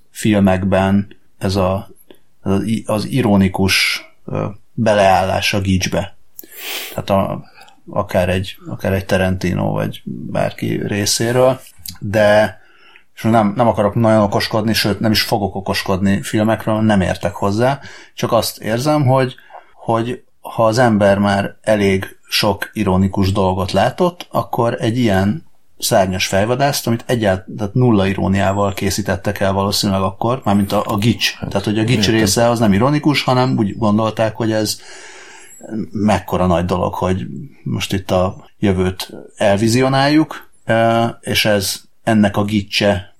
[0.09, 1.89] filmekben ez a,
[2.41, 4.05] az, az ironikus
[4.73, 6.17] beleállás a gicsbe.
[6.89, 7.43] Tehát a,
[7.89, 11.59] akár egy, akár egy Tarantino, vagy bárki részéről
[11.99, 12.61] de
[13.15, 17.79] és nem, nem akarok nagyon okoskodni, sőt nem is fogok okoskodni filmekről, nem értek hozzá,
[18.13, 19.35] csak azt érzem, hogy,
[19.73, 25.45] hogy ha az ember már elég sok ironikus dolgot látott, akkor egy ilyen
[25.79, 31.37] szárnyas fejvadászt, amit egyáltalán nulla iróniával készítettek el valószínűleg akkor, mármint a, a gics.
[31.39, 34.79] Tehát, hogy a gics része az nem ironikus, hanem úgy gondolták, hogy ez
[35.91, 37.27] mekkora nagy dolog, hogy
[37.63, 40.49] most itt a jövőt elvizionáljuk,
[41.21, 43.15] és ez ennek a gicse,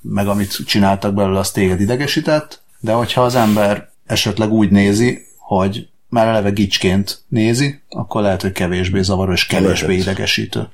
[0.00, 5.88] meg amit csináltak belőle, az téged idegesített, de hogyha az ember esetleg úgy nézi, hogy
[6.08, 10.02] már eleve gicsként nézi, akkor lehet, hogy kevésbé zavaró és kevésbé lehet.
[10.02, 10.68] idegesítő.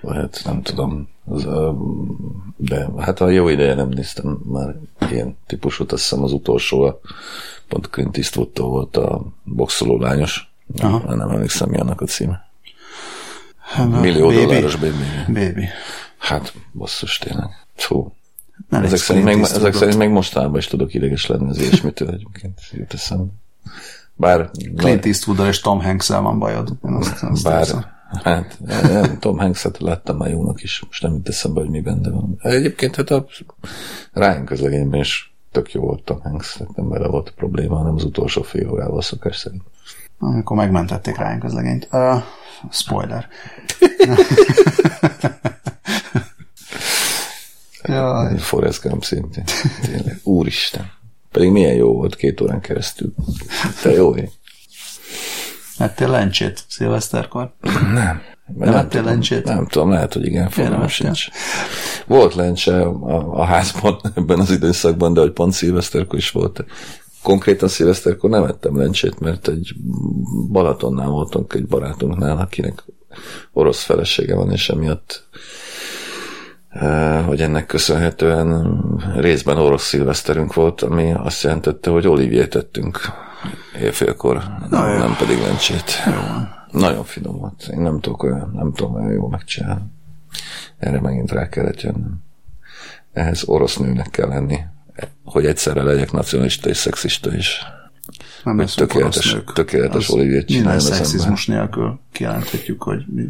[0.00, 1.08] Lehet, nem tudom.
[1.24, 1.46] Az,
[2.56, 4.74] de hát a jó ideje nem néztem már
[5.10, 7.00] ilyen típusút, azt hiszem az utolsó, a
[7.68, 10.52] pont Clint eastwood volt a boxoló lányos.
[10.76, 11.02] Aha.
[11.06, 12.48] Nem, nem emlékszem, mi annak a címe.
[13.58, 14.44] Hát, Millió baby.
[14.44, 15.04] dolláros baby.
[15.26, 15.68] Baby.
[16.18, 17.66] Hát, basszus tényleg.
[17.74, 18.12] Fú.
[18.68, 22.60] Nem ezek szerint, meg, ezek szerint meg mostában is tudok ideges lenni az ilyesmitől egyébként.
[22.72, 23.26] Jut eszem.
[24.14, 24.50] Bár...
[24.76, 26.72] Clint eastwood és Tom hanks van bajod.
[26.84, 27.96] Én azt, azt bár, érzem.
[28.08, 32.10] Hát, nem, Tom Hanks-et láttam már jónak is, most nem jut eszembe, hogy mi benne
[32.10, 32.36] van.
[32.42, 33.26] Egyébként hát a
[34.12, 37.94] Ryan közlegényben is tök jó volt Tom Hanks, hát nem vele volt a probléma, hanem
[37.94, 39.62] az utolsó fél órával szokás szerint.
[40.18, 41.88] Amikor megmentették Ryan közlegenyt.
[41.92, 42.22] Uh,
[42.70, 43.28] spoiler.
[47.82, 48.38] Jaj.
[48.38, 49.44] Forrest Gump szintén.
[49.82, 50.20] Tényleg.
[50.22, 50.90] Úristen.
[51.30, 53.14] Pedig milyen jó volt két órán keresztül.
[53.82, 54.30] Te jó ég.
[55.78, 57.54] Ettél lencsét szilveszterkor?
[57.92, 58.22] Nem.
[58.56, 59.44] Nem, nem ettél lencsét?
[59.44, 61.28] Nem tudom, lehet, hogy igen, fogalmam sincs.
[62.06, 66.64] Volt lencse a, a házban ebben az időszakban, de hogy pont szilveszterkor is volt.
[67.22, 69.74] Konkrétan szilveszterkor nem ettem lencsét, mert egy
[70.52, 72.84] Balatonnál voltunk egy barátunknál, akinek
[73.52, 75.28] orosz felesége van, és emiatt
[76.68, 78.78] Eh, hogy ennek köszönhetően
[79.16, 83.00] részben orosz szilveszterünk volt, ami azt jelentette, hogy oliviét tettünk
[83.80, 85.92] éjfélkor, Na, nem, nem pedig lencsét.
[86.06, 86.56] Jó.
[86.70, 87.68] Nagyon finom volt.
[87.72, 89.84] Én nem tudok olyan, nem tudom olyan jól megcsinálni.
[90.78, 92.22] Erre megint rá kellett jönnöm.
[93.12, 94.58] Ehhez orosz nőnek kell lenni,
[95.24, 97.62] hogy egyszerre legyek nacionalista és szexista is.
[98.44, 103.24] Nem hogy tökéletes, tökéletes oliviét csinálni Minden szexizmus nélkül kijelenthetjük, hogy mi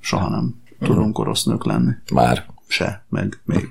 [0.00, 1.92] soha nem tudunk orosz nők lenni.
[2.12, 2.46] Már.
[2.66, 3.68] Se, meg még.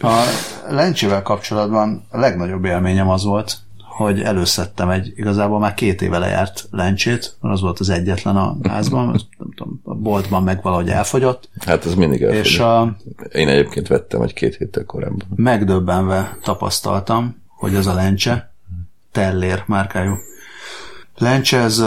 [0.00, 0.22] A
[0.68, 3.58] lencsével kapcsolatban a legnagyobb élményem az volt,
[4.02, 8.56] hogy előszedtem egy, igazából már két éve lejárt lencsét, mert az volt az egyetlen a
[8.68, 9.06] házban,
[9.38, 11.48] nem tudom, a boltban meg valahogy elfogyott.
[11.66, 12.44] Hát ez mindig elfogyott.
[12.44, 12.96] És a,
[13.32, 15.26] Én egyébként vettem egy két héttel korábban.
[15.34, 18.52] Megdöbbenve tapasztaltam, hogy ez a lencse,
[19.12, 20.14] Tellér márkájú
[21.18, 21.82] lencse, ez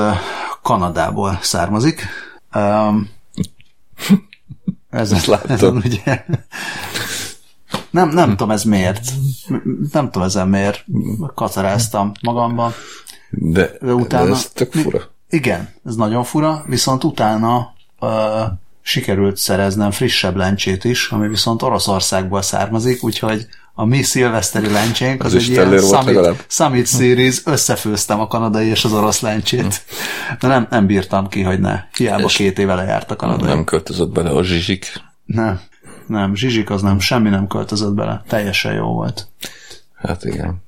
[0.62, 2.08] Kanadából származik.
[2.56, 3.10] Um,
[4.89, 5.51] ez Ezt láttam.
[5.51, 6.25] Ezen, ugye,
[7.96, 9.10] nem, nem tudom ez miért.
[9.92, 10.86] Nem tudom ezen miért.
[11.36, 12.74] Kacaráztam magamban.
[13.30, 14.26] De, de utána...
[14.26, 15.02] De ez tök fura.
[15.30, 18.10] Igen, ez nagyon fura, viszont utána uh,
[18.82, 25.34] sikerült szereznem frissebb lencsét is, ami viszont Oroszországból származik, úgyhogy a mi szilveszteri lencsénk az,
[25.34, 29.84] az egy ilyen summit, summit Series, összefőztem a kanadai és az orosz lencsét.
[30.40, 31.84] De nem, nem bírtam ki, hogy ne.
[31.98, 33.48] Hiába és két éve lejárt a kanadai.
[33.48, 34.92] Nem költözött bele a zsizsik?
[35.26, 35.60] Nem,
[36.08, 38.24] nem, zsizsik az nem, semmi nem költözött bele.
[38.28, 39.28] Teljesen jó volt.
[39.96, 40.63] Hát igen.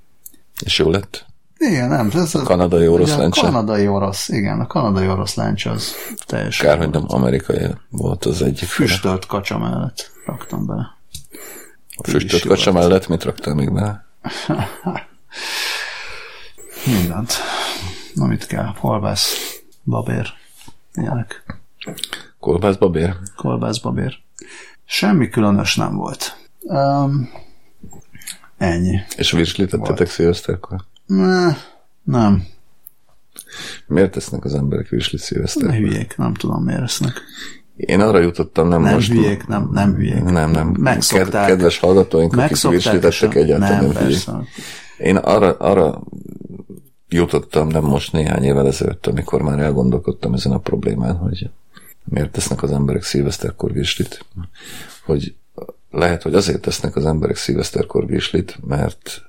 [0.65, 1.25] És jó lett?
[1.57, 2.11] Igen, nem.
[2.13, 3.41] Ez a kanadai orosz a lencse.
[3.41, 5.93] kanadai orosz, igen, a kanadai orosz lencse az
[6.25, 8.67] teljesen Kár, hogy nem amerikai volt az egyik.
[8.67, 10.95] füstölt kacsa mellett raktam bele.
[11.95, 14.05] A füstölt kacsa mellett mit raktál még be?
[16.85, 17.33] Mindent.
[18.15, 18.73] Amit kell.
[18.79, 19.33] Kolbász,
[19.83, 20.33] babér,
[20.93, 21.43] ilyenek.
[22.39, 23.15] Kolbász babér?
[23.35, 24.19] Kolbász, babér.
[24.89, 26.37] Semmi különös nem volt.
[26.59, 27.29] Um,
[28.57, 28.99] ennyi.
[29.17, 30.83] És virslit tettetek szilveszterkor?
[31.05, 31.53] Ne,
[32.03, 32.45] nem.
[33.87, 35.75] Miért tesznek az emberek virslit Ne szilveszterkor?
[35.75, 37.21] hülyék, nem tudom miért esznek.
[37.75, 39.11] Én arra jutottam, nem, Nem most.
[39.11, 40.23] hülyék, nem, nem hülyék.
[40.23, 40.75] Nem, nem.
[40.79, 41.31] Megszokták.
[41.31, 44.23] Ked- kedves hallgatóink, akik Megszokták, és virslitettek egyáltalán nem, nem, hülyék.
[44.97, 46.01] Én arra, arra
[47.09, 51.49] jutottam, nem most néhány évvel ezelőtt, amikor már elgondolkodtam ezen a problémán, hogy
[52.09, 54.25] miért tesznek az emberek szilveszterkor virslit.
[55.05, 55.35] Hogy
[55.91, 59.21] lehet, hogy azért tesznek az emberek szilveszterkor virslit, mert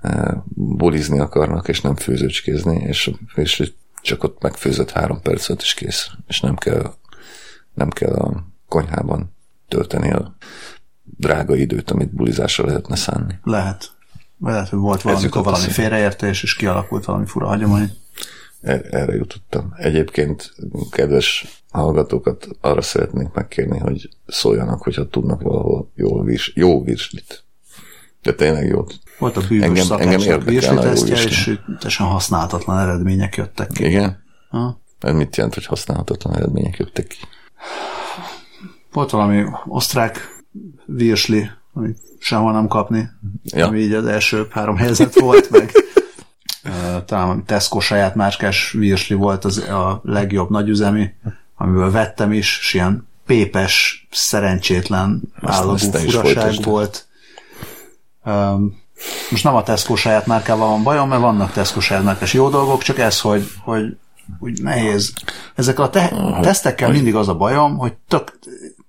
[0.00, 5.74] eh, bulizni akarnak, és nem főzőcskézni, és a virslit csak ott megfőzött három percet, és
[5.74, 6.10] kész.
[6.26, 6.94] És nem kell,
[7.74, 9.34] nem kell a konyhában
[9.68, 10.36] tölteni a
[11.02, 13.38] drága időt, amit bulizásra lehetne szánni.
[13.42, 13.90] Lehet.
[14.40, 17.90] Lehet, hogy volt valamikor valami félreértés, és kialakult valami fura hagyomány.
[18.60, 19.74] Er- Erre jutottam.
[19.76, 20.54] Egyébként,
[20.90, 27.44] kedves hallgatókat arra szeretnénk megkérni, hogy szóljanak, hogyha tudnak valahol jó, virs, jó virslit.
[28.22, 28.94] De tényleg jót.
[29.18, 33.84] Volt a bűvös Engem- engem érdekelne a jó és teljesen használhatatlan eredmények jöttek ki.
[33.84, 34.22] Igen?
[34.48, 34.80] Ha?
[34.98, 37.16] Ez mit jelent, hogy használhatatlan eredmények jöttek ki?
[38.92, 40.42] Volt valami osztrák
[40.86, 43.08] virsli, amit sehol nem kapni,
[43.44, 43.66] Ja.
[43.66, 45.70] ami így az első három helyzet volt, meg
[47.04, 51.14] talán Tesco saját márkás virsli volt az a legjobb nagyüzemi,
[51.56, 57.06] amiből vettem is, és ilyen pépes, szerencsétlen állagú furaság volt.
[58.24, 58.82] Um,
[59.30, 62.82] most nem a Tesco saját márkával van bajom, mert vannak Tesco saját márkás jó dolgok,
[62.82, 63.96] csak ez, hogy, hogy
[64.38, 65.12] úgy nehéz.
[65.54, 68.38] Ezek a te- tesztekkel mindig az a bajom, hogy tök,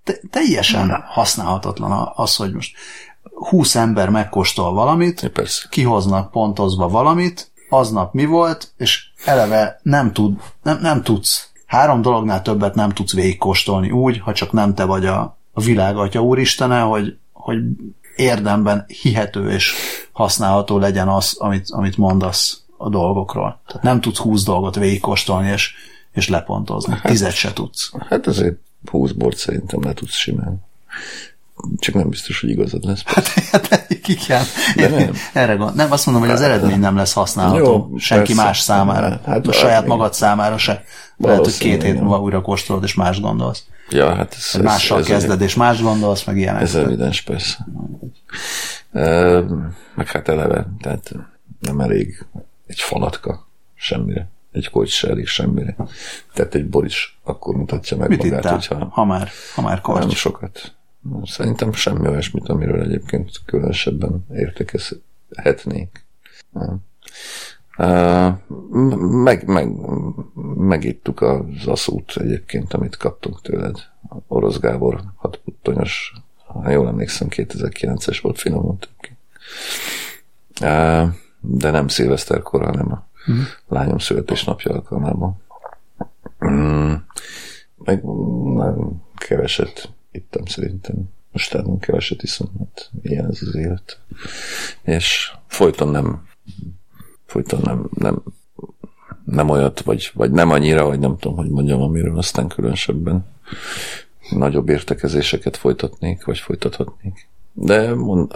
[0.03, 2.75] te- teljesen használhatatlan az, hogy most
[3.23, 5.67] 20 ember megkóstol valamit, Ja, persze.
[5.69, 12.41] kihoznak pontozva valamit, aznap mi volt, és eleve nem, tud, nem, nem tudsz, három dolognál
[12.41, 16.79] többet nem tudsz végigkóstolni úgy, ha csak nem te vagy a, a világ atya úristene,
[16.79, 17.59] hogy, hogy
[18.15, 19.73] érdemben hihető és
[20.11, 23.61] használható legyen az, amit, amit mondasz a dolgokról.
[23.67, 25.73] Tehát nem tudsz húsz dolgot végigkóstolni és,
[26.11, 26.99] és lepontozni.
[27.03, 27.91] Tizet se tudsz.
[28.09, 28.57] Hát azért
[28.91, 30.67] 20 bort szerintem le tudsz simán.
[31.77, 33.03] Csak nem biztos, hogy igazad lesz.
[33.05, 34.43] Hát, Igen.
[34.75, 35.11] De nem.
[35.33, 35.75] Erre gond.
[35.75, 38.43] Nem, azt mondom, hogy az eredmény nem lesz használható Jó, senki persze.
[38.43, 39.09] más számára.
[39.09, 40.83] Hát, Hát, a hát, saját magad számára se.
[41.17, 43.63] Lehet, hogy két hét múlva újra kóstolod, és más gondolsz.
[43.89, 46.61] Ja, hát ez, Vagy mással ez, kezded, és más gondolsz, meg ilyenek.
[46.61, 47.67] Ez evidens, persze.
[48.91, 49.39] E,
[49.95, 51.11] meg hát eleve, tehát
[51.59, 52.25] nem elég
[52.67, 54.29] egy falatka semmire.
[54.51, 55.75] Egy kocs se elég semmire.
[56.33, 59.71] Tehát egy bor is akkor mutatja meg Mit magát, ittál, hogyha ha már, ha már
[59.73, 60.15] nem korty?
[60.15, 60.73] sokat.
[61.23, 66.05] Szerintem semmi olyasmit, amiről egyébként különösebben értékezhetnék.
[66.49, 66.77] Nem.
[69.23, 69.69] Meg, meg,
[70.55, 73.77] megittuk az aszút egyébként, amit kaptunk tőled.
[74.27, 76.13] Orosz Gábor, hat puttonyos,
[76.45, 78.77] ha jól emlékszem, 2009-es volt, finom
[81.41, 83.39] de nem szilveszterkor, hanem a Mhm.
[83.67, 85.41] lányom születésnapja alkalmában.
[86.45, 86.93] Mm,
[87.77, 88.03] meg
[88.53, 90.95] nagyon keveset ittam szerintem.
[91.31, 93.99] Most nagyon keveset iszom, mert ilyen ez az élet.
[94.81, 96.27] És folyton nem
[97.29, 98.23] folyton nem, nem,
[99.25, 103.25] nem olyat, vagy, vagy nem annyira, vagy nem tudom, hogy mondjam, amiről aztán különösebben
[104.29, 107.27] nagyobb értekezéseket folytatnék, vagy folytathatnék.
[107.53, 108.31] De mond,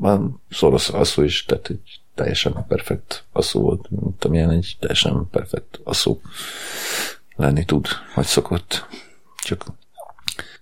[0.00, 5.80] van szoros asszú is, tehát egy teljesen perfekt asszú volt, mint amilyen egy teljesen perfekt
[5.84, 6.20] asszú
[7.36, 8.86] lenni tud, vagy szokott.
[9.44, 9.64] Csak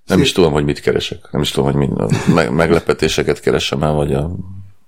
[0.07, 1.29] nem is tudom, hogy mit keresek.
[1.31, 4.31] Nem is tudom, hogy mind, a me- meglepetéseket keresem el, vagy a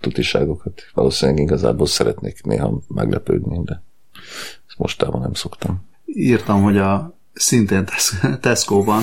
[0.00, 0.82] tutiságokat.
[0.94, 3.82] Valószínűleg igazából szeretnék néha meglepődni, de
[4.68, 5.86] ezt mostában nem szoktam.
[6.04, 9.02] Írtam, hogy a szintén Tes- Tesco-ban,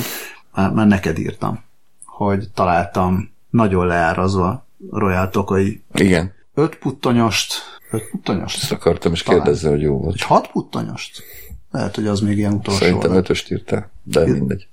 [0.54, 1.64] már, már neked írtam,
[2.06, 7.54] hogy találtam nagyon leárazva Royal Tokai Igen, öt puttonyost,
[7.92, 8.62] öt puttonyost?
[8.64, 9.42] ezt akartam is Talán.
[9.44, 10.12] kérdezni, hogy jó volt.
[10.12, 11.24] Vagy hat puttonyost?
[11.72, 14.68] Lehet, hogy az még ilyen utolsó Szerintem ötöst írtál, de mindegy.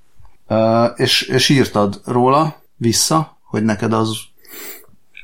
[0.96, 4.16] És, és írtad róla vissza, hogy neked az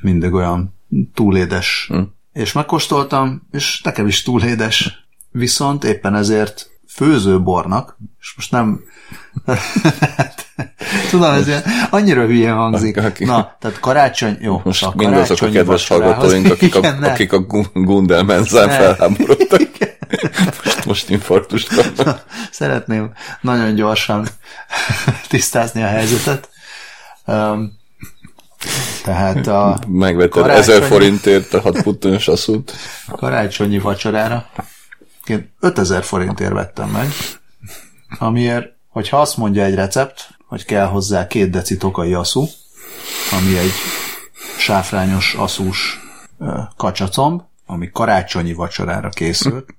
[0.01, 0.75] mindig olyan
[1.13, 1.85] túlédes.
[1.89, 2.01] Hm.
[2.33, 5.07] És megkóstoltam, és nekem is túlédes.
[5.31, 8.83] Viszont éppen ezért főzőbornak, és most nem
[11.09, 12.97] Tudom, ez ilyen, annyira hülye hangzik.
[12.97, 14.61] Aki- Na, tehát karácsony, jó.
[14.63, 18.73] Most a mindazok a kedves hallgatóink, akik a, akik a Gu- Gundelmenzán Ne.
[18.73, 19.61] felháborodtak.
[20.89, 22.25] Most, infarktust kapnak.
[22.51, 24.27] Szeretném nagyon gyorsan
[25.27, 26.49] tisztázni a helyzetet.
[27.25, 27.77] Um,
[29.03, 32.73] tehát a Megvetted Karácsonyi- ezer forintért a hat puttonyos asszút.
[33.21, 34.49] karácsonyi vacsorára
[35.25, 37.07] én 5000 forintért vettem meg,
[38.19, 42.47] amiért, hogyha azt mondja egy recept, hogy kell hozzá két deci tokai aszú,
[43.31, 43.71] ami egy
[44.57, 45.99] sáfrányos aszús
[46.77, 49.69] kacsacomb, ami karácsonyi vacsorára készült.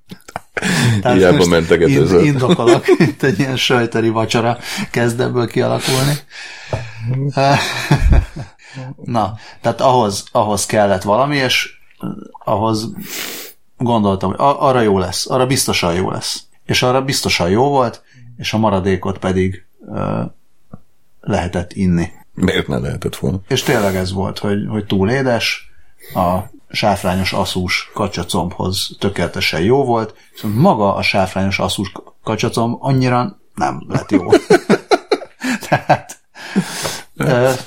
[1.01, 2.23] Hiába most menteget ind- ezzel.
[2.23, 4.57] Indokolok, itt egy ilyen sajteri vacsora
[4.91, 6.13] kezd ebből kialakulni.
[9.03, 11.69] Na, tehát ahhoz, ahhoz kellett valami, és
[12.43, 12.89] ahhoz
[13.77, 16.43] gondoltam, hogy arra jó lesz, arra biztosan jó lesz.
[16.65, 18.03] És arra biztosan jó volt,
[18.37, 20.21] és a maradékot pedig ö,
[21.21, 22.11] lehetett inni.
[22.33, 23.39] Miért ne lehetett volna?
[23.47, 25.71] És tényleg ez volt, hogy, hogy túl édes,
[26.13, 26.37] a
[26.71, 31.91] sáfrányos aszús kacsacombhoz tökéletesen jó volt, viszont maga a sáfrányos aszús
[32.23, 34.29] kacsacomb annyira nem lett jó.
[35.67, 36.21] Tehát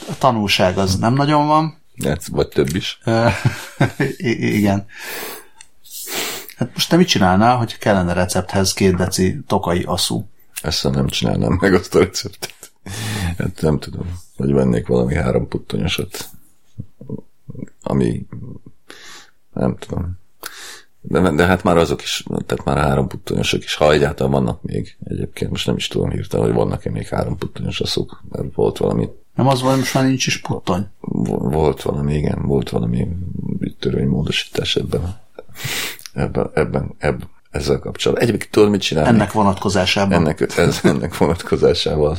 [0.09, 3.01] a tanulság az nem nagyon van, Hát, vagy több is.
[4.17, 4.87] I- igen.
[6.57, 10.29] Hát most te mit csinálnál, hogy kellene recepthez két deci tokai aszú?
[10.63, 12.73] Ezt nem csinálnám meg azt a receptet.
[13.39, 16.29] Hát nem tudom, hogy vennék valami három puttonyosat,
[17.83, 18.27] ami
[19.55, 20.19] nem tudom.
[21.01, 24.97] De, de hát már azok is, tehát már három puttonyosok is, ha egyáltalán vannak még
[25.05, 27.83] egyébként, most nem is tudom hirtelen, hogy vannak-e még három puttonyos
[28.29, 30.87] mert volt valami, Nem az volt, most már nincs is puttony.
[31.01, 33.09] vo- volt valami, igen, volt valami
[33.79, 35.21] törvénymódosítás ebben,
[36.13, 38.29] ebben, ebben, ebben ezzel kapcsolatban.
[38.29, 39.09] Egyébként tudod, mit csinálni?
[39.09, 40.13] Ennek vonatkozásában.
[40.13, 42.17] ennek, ez, ennek vonatkozásával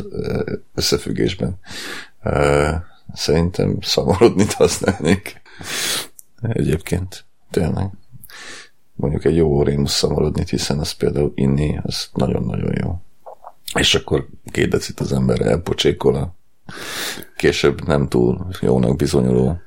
[0.75, 1.59] összefüggésben
[3.13, 5.41] szerintem szamorodni használnék.
[6.53, 7.89] Egyébként, tényleg.
[8.95, 13.01] Mondjuk egy jó rémus szamorodnit, hiszen az például inni, az nagyon-nagyon jó.
[13.73, 16.35] És akkor két decit az ember elpocsékol a
[17.35, 19.57] később nem túl jónak bizonyuló.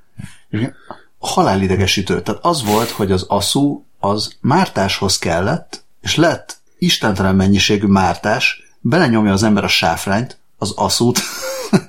[1.19, 2.23] Halálidegesítő.
[2.23, 9.33] Tehát az volt, hogy az aszú az mártáshoz kellett, és lett istentelen mennyiségű mártás, belenyomja
[9.33, 11.19] az ember a sáfrányt, az aszút,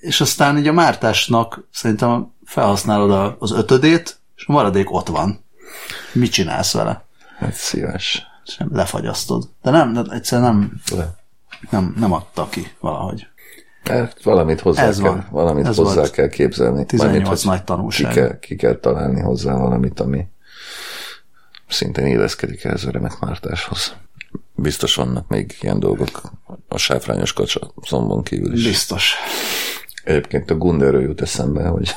[0.00, 5.44] és aztán így a mártásnak szerintem felhasználod az ötödét, és a maradék ott van.
[6.12, 7.04] Mit csinálsz vele?
[7.38, 8.22] Hát szíves.
[8.44, 9.48] Sem lefagyasztod.
[9.62, 11.14] De nem, de egyszerűen nem, Le.
[11.70, 13.26] nem, nem adta ki valahogy.
[13.84, 15.26] Hát valamit hozzá, Ez kell, van.
[15.30, 16.10] valamit Ez hozzá volt.
[16.10, 16.86] kell képzelni.
[16.86, 18.12] 18 Mármint, nagy tanulság.
[18.12, 20.26] Ki kell, ki kell találni hozzá valamit, ami
[21.68, 23.94] szintén illeszkedik ehhez a remek mártáshoz.
[24.62, 26.22] Biztos vannak még ilyen dolgok
[26.68, 28.64] a sáfrányos kacsa zombon kívül is.
[28.64, 29.14] Biztos.
[30.04, 31.96] Egyébként a Gunderről jut eszembe, hogy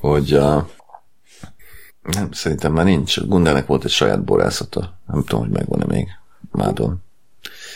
[0.00, 0.68] hogy a,
[2.02, 3.20] nem, szerintem már nincs.
[3.20, 4.98] Gundernek volt egy saját borászata.
[5.06, 6.08] Nem tudom, hogy megvan-e még
[6.52, 7.02] Mádon.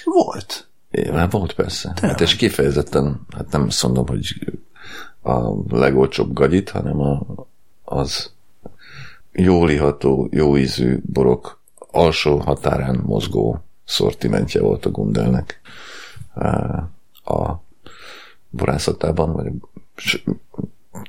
[0.04, 0.66] Volt.
[0.90, 1.92] É, hát volt persze.
[2.00, 4.54] Hát és kifejezetten, hát nem azt mondom, hogy
[5.22, 7.22] a legolcsóbb gagyit, hanem a,
[7.84, 8.30] az
[9.32, 11.60] jól iható, jó ízű borok
[11.92, 15.61] alsó határán mozgó szortimentje volt a Gundelnek.
[17.24, 17.52] A
[18.50, 19.52] borászatában, vagy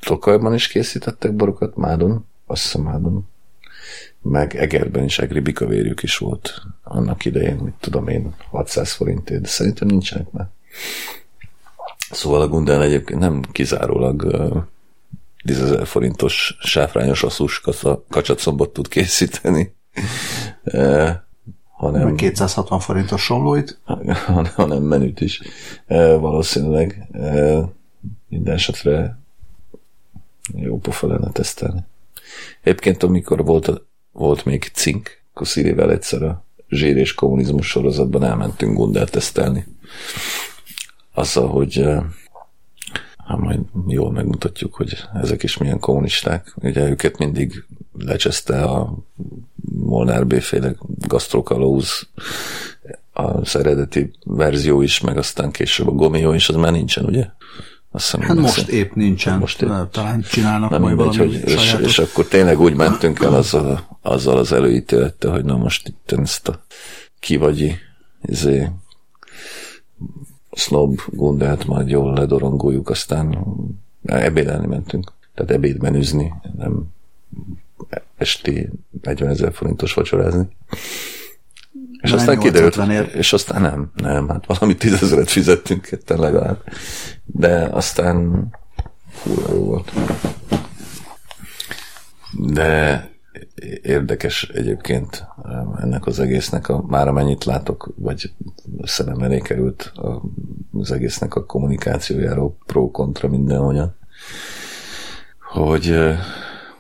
[0.06, 3.28] Tokajban is készítettek borokat, Mádon, azt hiszem Mádon,
[4.22, 9.48] meg Egerben is egri bikavérjük is volt annak idején, mit tudom én, 600 forintért, de
[9.48, 10.50] szerintem nincsenek már.
[12.12, 14.64] Szóval a Gundel egyébként nem kizárólag uh,
[15.46, 19.76] 10 ezer forintos sáfrányos asszús kacsa- kacsacombot tud készíteni,
[20.64, 21.10] uh,
[21.72, 23.80] hanem, Meg 260 forintos somlóit.
[24.56, 25.42] hanem menüt is.
[26.20, 27.64] Valószínűleg uh,
[28.28, 29.20] minden esetre
[30.56, 31.80] jó pofa lenne tesztelni.
[32.62, 38.76] Egyébként, amikor volt, volt még cink, akkor Szirivel egyszer a zsír és kommunizmus sorozatban elmentünk
[38.76, 39.66] Gundel tesztelni.
[41.14, 41.86] Azzal, hogy
[43.18, 46.54] hát majd jól megmutatjuk, hogy ezek is milyen kommunisták.
[46.56, 47.66] Ugye őket mindig
[47.98, 48.98] lecseszte a
[49.72, 50.76] Molnár B-féle
[51.08, 52.08] gasztrokalóz
[53.14, 57.28] az eredeti verzió is, meg aztán később a gomió is, az már nincsen, ugye?
[57.92, 59.40] Azt hiszem, Hát most épp nincsen.
[59.40, 59.70] Most épp.
[59.92, 63.98] Talán csinálnak Na majd mindegy, valami hogy, és, és akkor tényleg úgy mentünk el azzal,
[64.02, 66.64] azzal az előítélettel, hogy na most itt ezt a
[67.20, 67.76] kivagyi
[68.22, 68.70] izé,
[70.52, 73.46] snob gundát majd jól ledorongoljuk, aztán
[74.06, 75.12] ebédelni mentünk.
[75.34, 76.88] Tehát ebédmenüzni, nem
[78.24, 78.70] esti
[79.02, 80.48] 40 ezer forintos vacsorázni.
[82.02, 83.20] És Nem aztán kiderült, 850 ér.
[83.20, 86.64] és aztán nem, nem, hát valami tízezeret fizettünk ketten legalább.
[87.26, 88.48] De aztán
[89.10, 89.92] fúra jó volt.
[92.38, 93.12] De
[93.82, 95.28] érdekes egyébként
[95.82, 98.34] ennek az egésznek, a, már amennyit látok, vagy
[98.84, 100.22] szemem elé került a,
[100.80, 103.96] az egésznek a kommunikációjáról, pro-kontra mindenhogyan,
[105.52, 106.20] hogy, eh,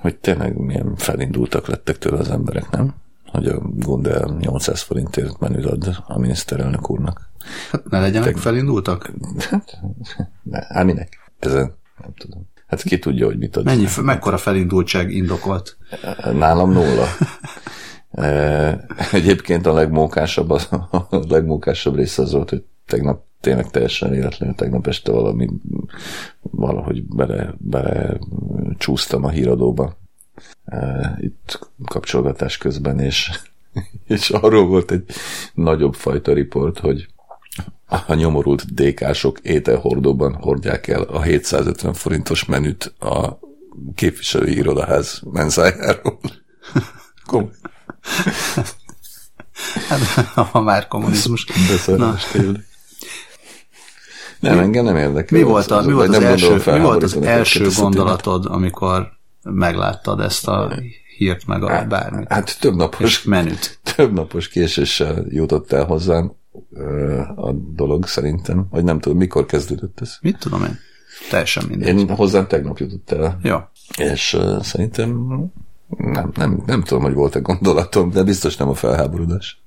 [0.04, 2.94] hogy tényleg milyen felindultak lettek tőle az emberek, nem?
[3.26, 7.30] Hogy a Gondel 800 forintért menüt ad a miniszterelnök úrnak.
[7.72, 9.12] Hát ne legyenek felindultak?
[10.44, 11.32] Ne, hát minek?
[11.40, 12.50] Ezen nem tudom.
[12.68, 13.66] Hát ki tudja, hogy mit ad.
[13.66, 15.78] Mennyi, mekkora felindultság indokolt?
[16.34, 17.06] Nálam nulla.
[18.12, 24.56] E, Egyébként a legmókásabb, az, a legmókásabb része az volt, hogy tegnap tényleg teljesen véletlenül
[24.56, 25.50] tegnap este valami
[26.42, 28.20] valahogy bele, bele
[28.78, 29.98] csúsztam a híradóba
[30.66, 33.32] e, itt kapcsolgatás közben, és,
[34.08, 35.04] és arról volt egy
[35.54, 37.08] nagyobb fajta riport, hogy
[38.08, 43.40] a nyomorult DK-sok ételhordóban hordják el a 750 forintos menüt a
[43.96, 46.20] képviselői irodaház menzájáról.
[47.26, 47.52] Komoly.
[49.88, 51.46] Hát, ha már kommunizmus.
[51.70, 52.66] Beszarás tényleg.
[54.50, 55.38] Nem, engem nem érdekel.
[55.38, 59.12] Mi volt, a, mi volt, az, nem első, mi volt az első gondolatod, amikor
[59.44, 60.72] megláttad ezt a
[61.18, 61.88] hírt, meg a témát.
[61.88, 62.28] bármit?
[62.32, 63.80] Hát több napos, menüt.
[63.96, 66.32] több napos késéssel jutott el hozzám
[67.36, 70.18] a dolog szerintem, vagy nem tudom, mikor kezdődött ez.
[70.22, 70.80] Mit tudom én?
[71.30, 72.00] Teljesen mindegy.
[72.00, 73.58] Én hozzám tegnap jutott el, Jó.
[73.98, 75.10] és uh, szerintem
[75.98, 79.64] nem, nem, nem tudom, hogy volt-e gondolatom, de biztos nem a felháborodás.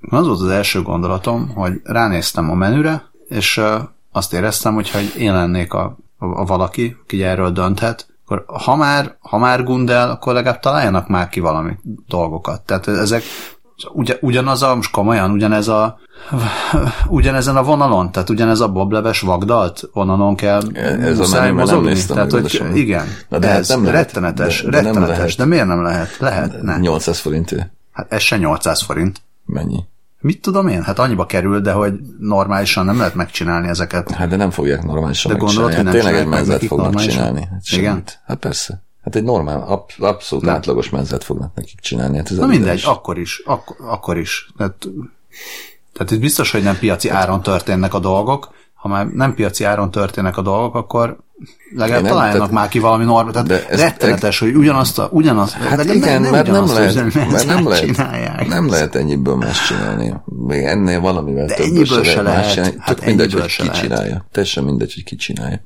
[0.00, 3.82] Az volt az első gondolatom, hogy ránéztem a menüre, és uh,
[4.16, 8.76] azt éreztem, hogy ha én lennék a, a, a valaki, aki erről dönthet, akkor ha
[8.76, 11.72] már, ha már gundel, akkor legalább találjanak már ki valami
[12.08, 12.60] dolgokat.
[12.62, 13.22] Tehát ezek
[13.92, 15.98] ugy, ugyanaz a, most komolyan, ugyanez a
[17.08, 21.88] ugyanezen a vonalon, tehát ugyanez a bableves vagdalt vonalon kell Ez a muszáj nem mozogni.
[21.88, 24.04] néztem Tehát, hogy igen, Na de hát ez nem lehet.
[24.04, 25.36] rettenetes, De- de nem rettenetes, lehet.
[25.36, 26.16] de miért nem lehet?
[26.18, 26.78] Lehetne.
[26.78, 27.70] 800 forintért.
[27.92, 29.20] Hát ez se 800 forint.
[29.44, 29.84] Mennyi?
[30.20, 30.82] Mit tudom én?
[30.82, 34.10] Hát annyiba kerül, de hogy normálisan nem lehet megcsinálni ezeket.
[34.10, 35.98] Hát de nem fogják normálisan De gondolod, megcsinálni.
[35.98, 37.14] Hát tényleg egy menzet fognak normálisan?
[37.16, 37.48] csinálni.
[37.50, 38.02] Hát Igen?
[38.26, 38.82] Hát persze.
[39.02, 40.54] Hát egy normál, ab, abszolút Nem.
[40.54, 42.16] átlagos menzet fognak nekik csinálni.
[42.16, 42.84] Hát ez Na mindegy, evidens.
[42.84, 44.48] akkor is, ak- akkor is.
[44.56, 44.86] Tehát,
[45.92, 48.54] tehát itt biztos, hogy nem piaci áron történnek a dolgok.
[48.74, 51.18] Ha már nem piaci áron történnek a dolgok, akkor
[51.74, 53.32] legalább Nem, találjanak tehát- már ki valami normát.
[53.32, 56.90] Tehát de ez- rettenetes, hogy ugyanazt a, ugyanazt, Hát de igen, nem, mert nem lehet,
[56.90, 58.46] üzemi mert nem lehet, csinálják.
[58.48, 60.14] nem lehet ennyiből más csinálni.
[60.24, 62.52] Még ennél valamivel De ennyiből se lehet.
[62.52, 62.74] csinálni.
[62.78, 63.80] Hát Tök mindegy, hogy ki lehet.
[63.80, 64.26] csinálja.
[64.32, 65.60] Teljesen mindegy, hogy ki csinálja.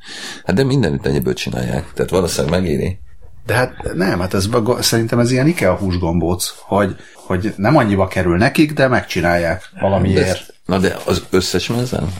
[0.45, 1.93] Hát de mindenütt ennyiből csinálják.
[1.95, 2.99] Tehát valószínűleg megéri.
[3.47, 4.49] De hát nem, hát ez,
[4.81, 10.29] szerintem ez ilyen IKEA húsgombóc, hogy, hogy nem annyiba kerül nekik, de megcsinálják De, valamiért.
[10.29, 12.13] ez- na de az összes menzen?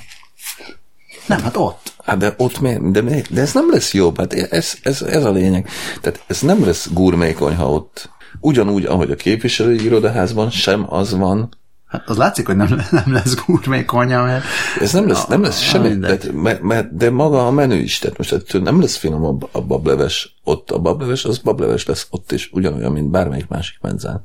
[1.27, 1.93] Nem, hát ott.
[2.05, 2.91] Hát de ott miért?
[2.91, 3.33] De, miért?
[3.33, 5.69] de ez nem lesz jobb, hát ez, ez, ez a lényeg.
[6.01, 8.11] Tehát ez nem lesz gurmékony, ha ott
[8.41, 11.59] ugyanúgy, ahogy a képviselői irodaházban sem az van,
[11.91, 14.45] Hát az látszik, hogy nem, nem lesz gurmékonya, mert
[14.81, 18.19] ez nem lesz, nem lesz semmi, tehát, mert, mert, de maga a menü is, tehát
[18.19, 22.51] most ettől nem lesz finomabb a bableves ott, a bableves, az bableves lesz ott is,
[22.53, 24.25] ugyanolyan, mint bármelyik másik menzán.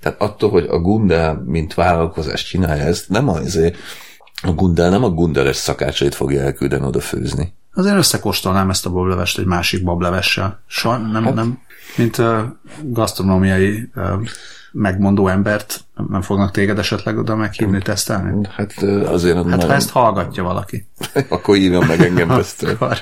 [0.00, 3.76] Tehát attól, hogy a Gundel, mint vállalkozás csinálja ezt, nem azért,
[4.42, 7.54] a Gundel nem a Gundeles szakácsait fogja elküldeni oda főzni.
[7.74, 10.62] azért összekóstolnám ezt a bablevest egy másik bablevessel.
[10.66, 11.58] Soha nem, hát, nem
[11.96, 12.38] mint uh,
[12.82, 14.28] gasztronómiai uh,
[14.72, 18.48] megmondó embert nem fognak téged esetleg oda meghívni, tesztelni?
[18.50, 20.88] Hát azért Hát nagyon, ha ezt hallgatja valaki,
[21.28, 22.70] akkor hívjon meg engem tesztől.
[22.70, 22.98] akkor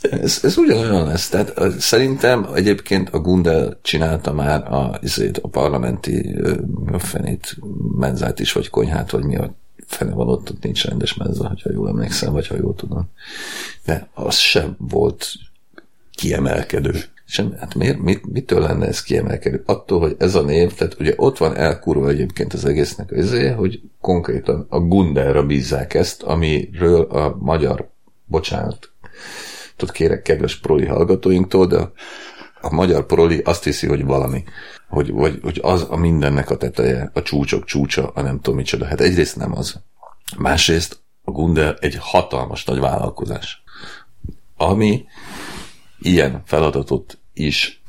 [0.00, 1.28] Ez, ez ugyanolyan lesz.
[1.28, 6.36] Tehát szerintem egyébként a Gundel csinálta már a, izét, a parlamenti
[6.92, 7.56] a fenét
[7.98, 9.54] menzát is, vagy konyhát, vagy mi a
[9.86, 13.10] fene van ott, ott nincs rendes menza, ha jól emlékszem, vagy ha jól tudom.
[13.84, 15.26] De az sem volt
[16.12, 16.94] kiemelkedő.
[17.24, 19.62] Sem, hát miért, mit, mitől lenne ez kiemelkedő?
[19.66, 23.48] Attól, hogy ez a név, tehát ugye ott van elkurva egyébként az egésznek az izé,
[23.48, 27.90] hogy konkrétan a Gundelra bízzák ezt, amiről a magyar,
[28.24, 28.92] bocsánat,
[29.78, 31.90] tudod, kérek kedves proli hallgatóinktól, de
[32.60, 34.44] a magyar proli azt hiszi, hogy valami,
[34.88, 38.86] hogy, vagy, hogy az a mindennek a teteje, a csúcsok csúcsa, a nem tudom micsoda.
[38.86, 39.80] Hát egyrészt nem az.
[40.36, 43.62] Másrészt a Gundel egy hatalmas nagy vállalkozás,
[44.56, 45.04] ami
[46.00, 47.82] ilyen feladatot is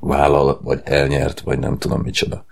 [0.00, 2.44] vállal, vagy elnyert, vagy nem tudom micsoda.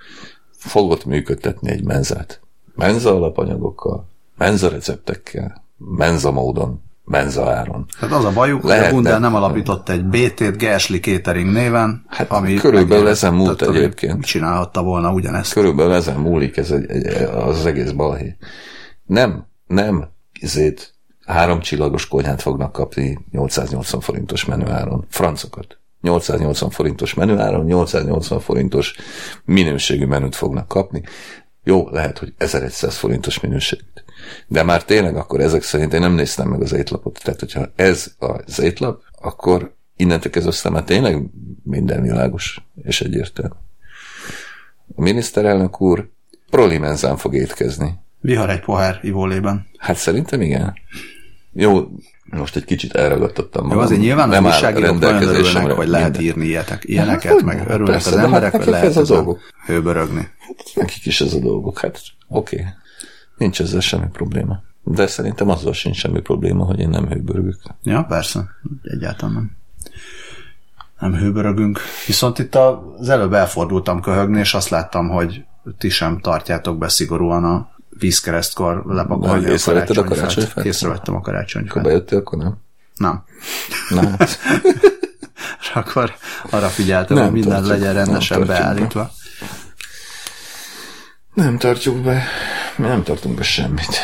[0.51, 2.41] Fogott működtetni egy menzát.
[2.75, 6.83] Menza alapanyagokkal, menza receptekkel, menza módon.
[7.05, 7.87] Menza áron.
[8.01, 12.31] Tehát az a bajuk, hogy a Bundel nem alapított egy BT-t Gersli Catering néven, hát
[12.31, 14.25] ami körülbelül ezen múlt tehát, egyébként.
[14.25, 15.53] Csinálhatta volna ugyanezt.
[15.53, 18.37] Körülbelül ezen múlik ez egy, egy, az egész balhé.
[19.07, 20.09] Nem, nem
[20.41, 20.95] izét
[21.27, 25.07] három csillagos konyhát fognak kapni 880 forintos menüáron.
[25.09, 25.77] Francokat.
[26.01, 28.95] 880 forintos menüáron, 880 forintos
[29.45, 31.03] minőségű menüt fognak kapni.
[31.65, 34.02] Jó, lehet, hogy 1100 forintos minőségűt.
[34.47, 37.21] De már tényleg akkor ezek szerint én nem néztem meg az étlapot.
[37.23, 41.23] Tehát, hogyha ez az étlap, akkor innentől kezdve már tényleg
[41.63, 43.55] minden világos és egyértelmű.
[44.97, 46.11] A miniszterelnök úr
[46.51, 48.01] prolimenzán fog étkezni.
[48.21, 49.67] Vihar egy pohár ivólében.
[49.79, 50.75] Hát szerintem igen.
[51.53, 51.89] Jó,
[52.25, 53.79] most egy kicsit elragadtattam magam.
[53.79, 56.27] Jó, azért nyilván nem a újságírók nagyon örülnek, hogy lehet minden.
[56.27, 59.41] írni ilyetek, ilyeneket, hát, meg örülnek persze, az emberek, hát hogy lehet ez a dolgok.
[59.67, 60.29] hőbörögni.
[60.75, 62.57] Nekik is ez a dolgok, hát oké.
[62.57, 62.69] Okay.
[63.43, 64.63] Nincs ezzel semmi probléma.
[64.83, 67.61] De szerintem azzal sincs semmi probléma, hogy én nem hőbörögök.
[67.83, 68.49] Ja, persze.
[68.83, 69.51] Egyáltalán nem.
[70.99, 71.81] Nem hőbörögünk.
[72.07, 75.45] Viszont itt az előbb elfordultam köhögni, és azt láttam, hogy
[75.79, 79.97] ti sem tartjátok be szigorúan a vízkeresztkor lepakolni a karácsonyfát.
[79.97, 80.65] a karácsonyfát?
[80.65, 81.71] Észrevettem a karácsonyfát.
[81.71, 82.57] Akkor bejöttél, akkor nem?
[82.97, 83.23] Nem.
[83.91, 84.17] Nem.
[85.75, 86.13] akkor
[86.51, 89.03] arra figyeltem, nem hogy minden tartjuk, legyen rendesen beállítva.
[89.03, 89.22] Be.
[91.35, 92.23] Nem tartjuk be.
[92.77, 93.99] Mi nem tartunk be semmit.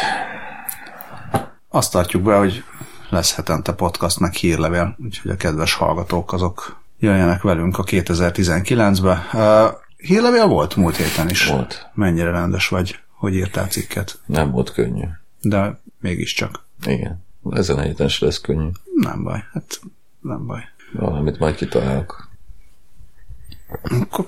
[1.68, 2.64] Azt tartjuk be, hogy
[3.08, 9.26] lesz hetente podcast, meg hírlevél, úgyhogy a kedves hallgatók azok jöjjenek velünk a 2019-be.
[9.32, 11.46] Uh, hírlevél volt múlt héten is.
[11.46, 11.90] Volt.
[11.94, 12.98] Mennyire rendes vagy?
[13.10, 14.18] Hogy írtál cikket?
[14.26, 15.04] Nem volt könnyű.
[15.40, 16.64] De mégiscsak.
[16.86, 17.24] Igen.
[17.50, 18.68] Ezen a héten lesz könnyű.
[18.94, 19.44] Nem baj.
[19.52, 19.80] Hát
[20.20, 20.60] nem baj.
[20.92, 22.27] Valamit majd kitalálok.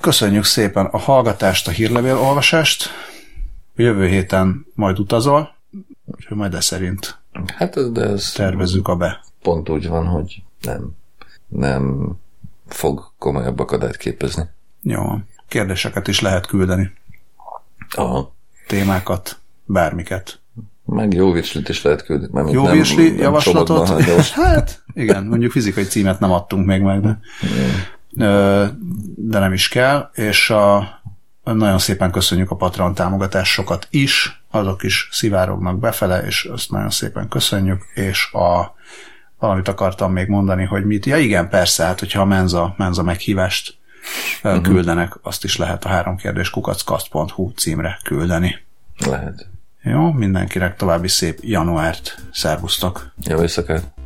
[0.01, 2.88] Köszönjük szépen a hallgatást, a hírlevél olvasást.
[3.76, 5.55] Jövő héten majd utazol,
[6.05, 9.24] úgyhogy majd e szerint hát de ez tervezzük a be.
[9.43, 10.91] Pont úgy van, hogy nem,
[11.49, 12.12] nem
[12.66, 14.45] fog komolyabb akadályt képezni.
[14.82, 15.03] Jó.
[15.49, 16.93] Kérdéseket is lehet küldeni.
[17.91, 18.34] Aha.
[18.66, 20.38] Témákat, bármiket.
[20.84, 22.53] Meg jó virslit is lehet küldeni.
[22.53, 23.88] Jó virsli javaslatot?
[24.28, 27.20] hát igen, mondjuk fizikai címet nem adtunk még meg, de,
[28.11, 31.00] de nem is kell, és a,
[31.42, 37.28] nagyon szépen köszönjük a Patreon támogatásokat is, azok is szivárognak befele, és azt nagyon szépen
[37.28, 38.74] köszönjük, és a
[39.38, 41.06] valamit akartam még mondani, hogy mit.
[41.06, 43.78] Ja igen, persze, hát hogyha a menza, menza meghívást
[44.42, 44.62] uh-huh.
[44.62, 48.58] küldenek, azt is lehet a három kérdés kukackast.hu címre küldeni.
[49.06, 49.48] Lehet.
[49.82, 52.22] Jó, mindenkinek további szép januárt.
[52.32, 53.12] Szervusztok!
[53.16, 53.99] Jó éjszakát!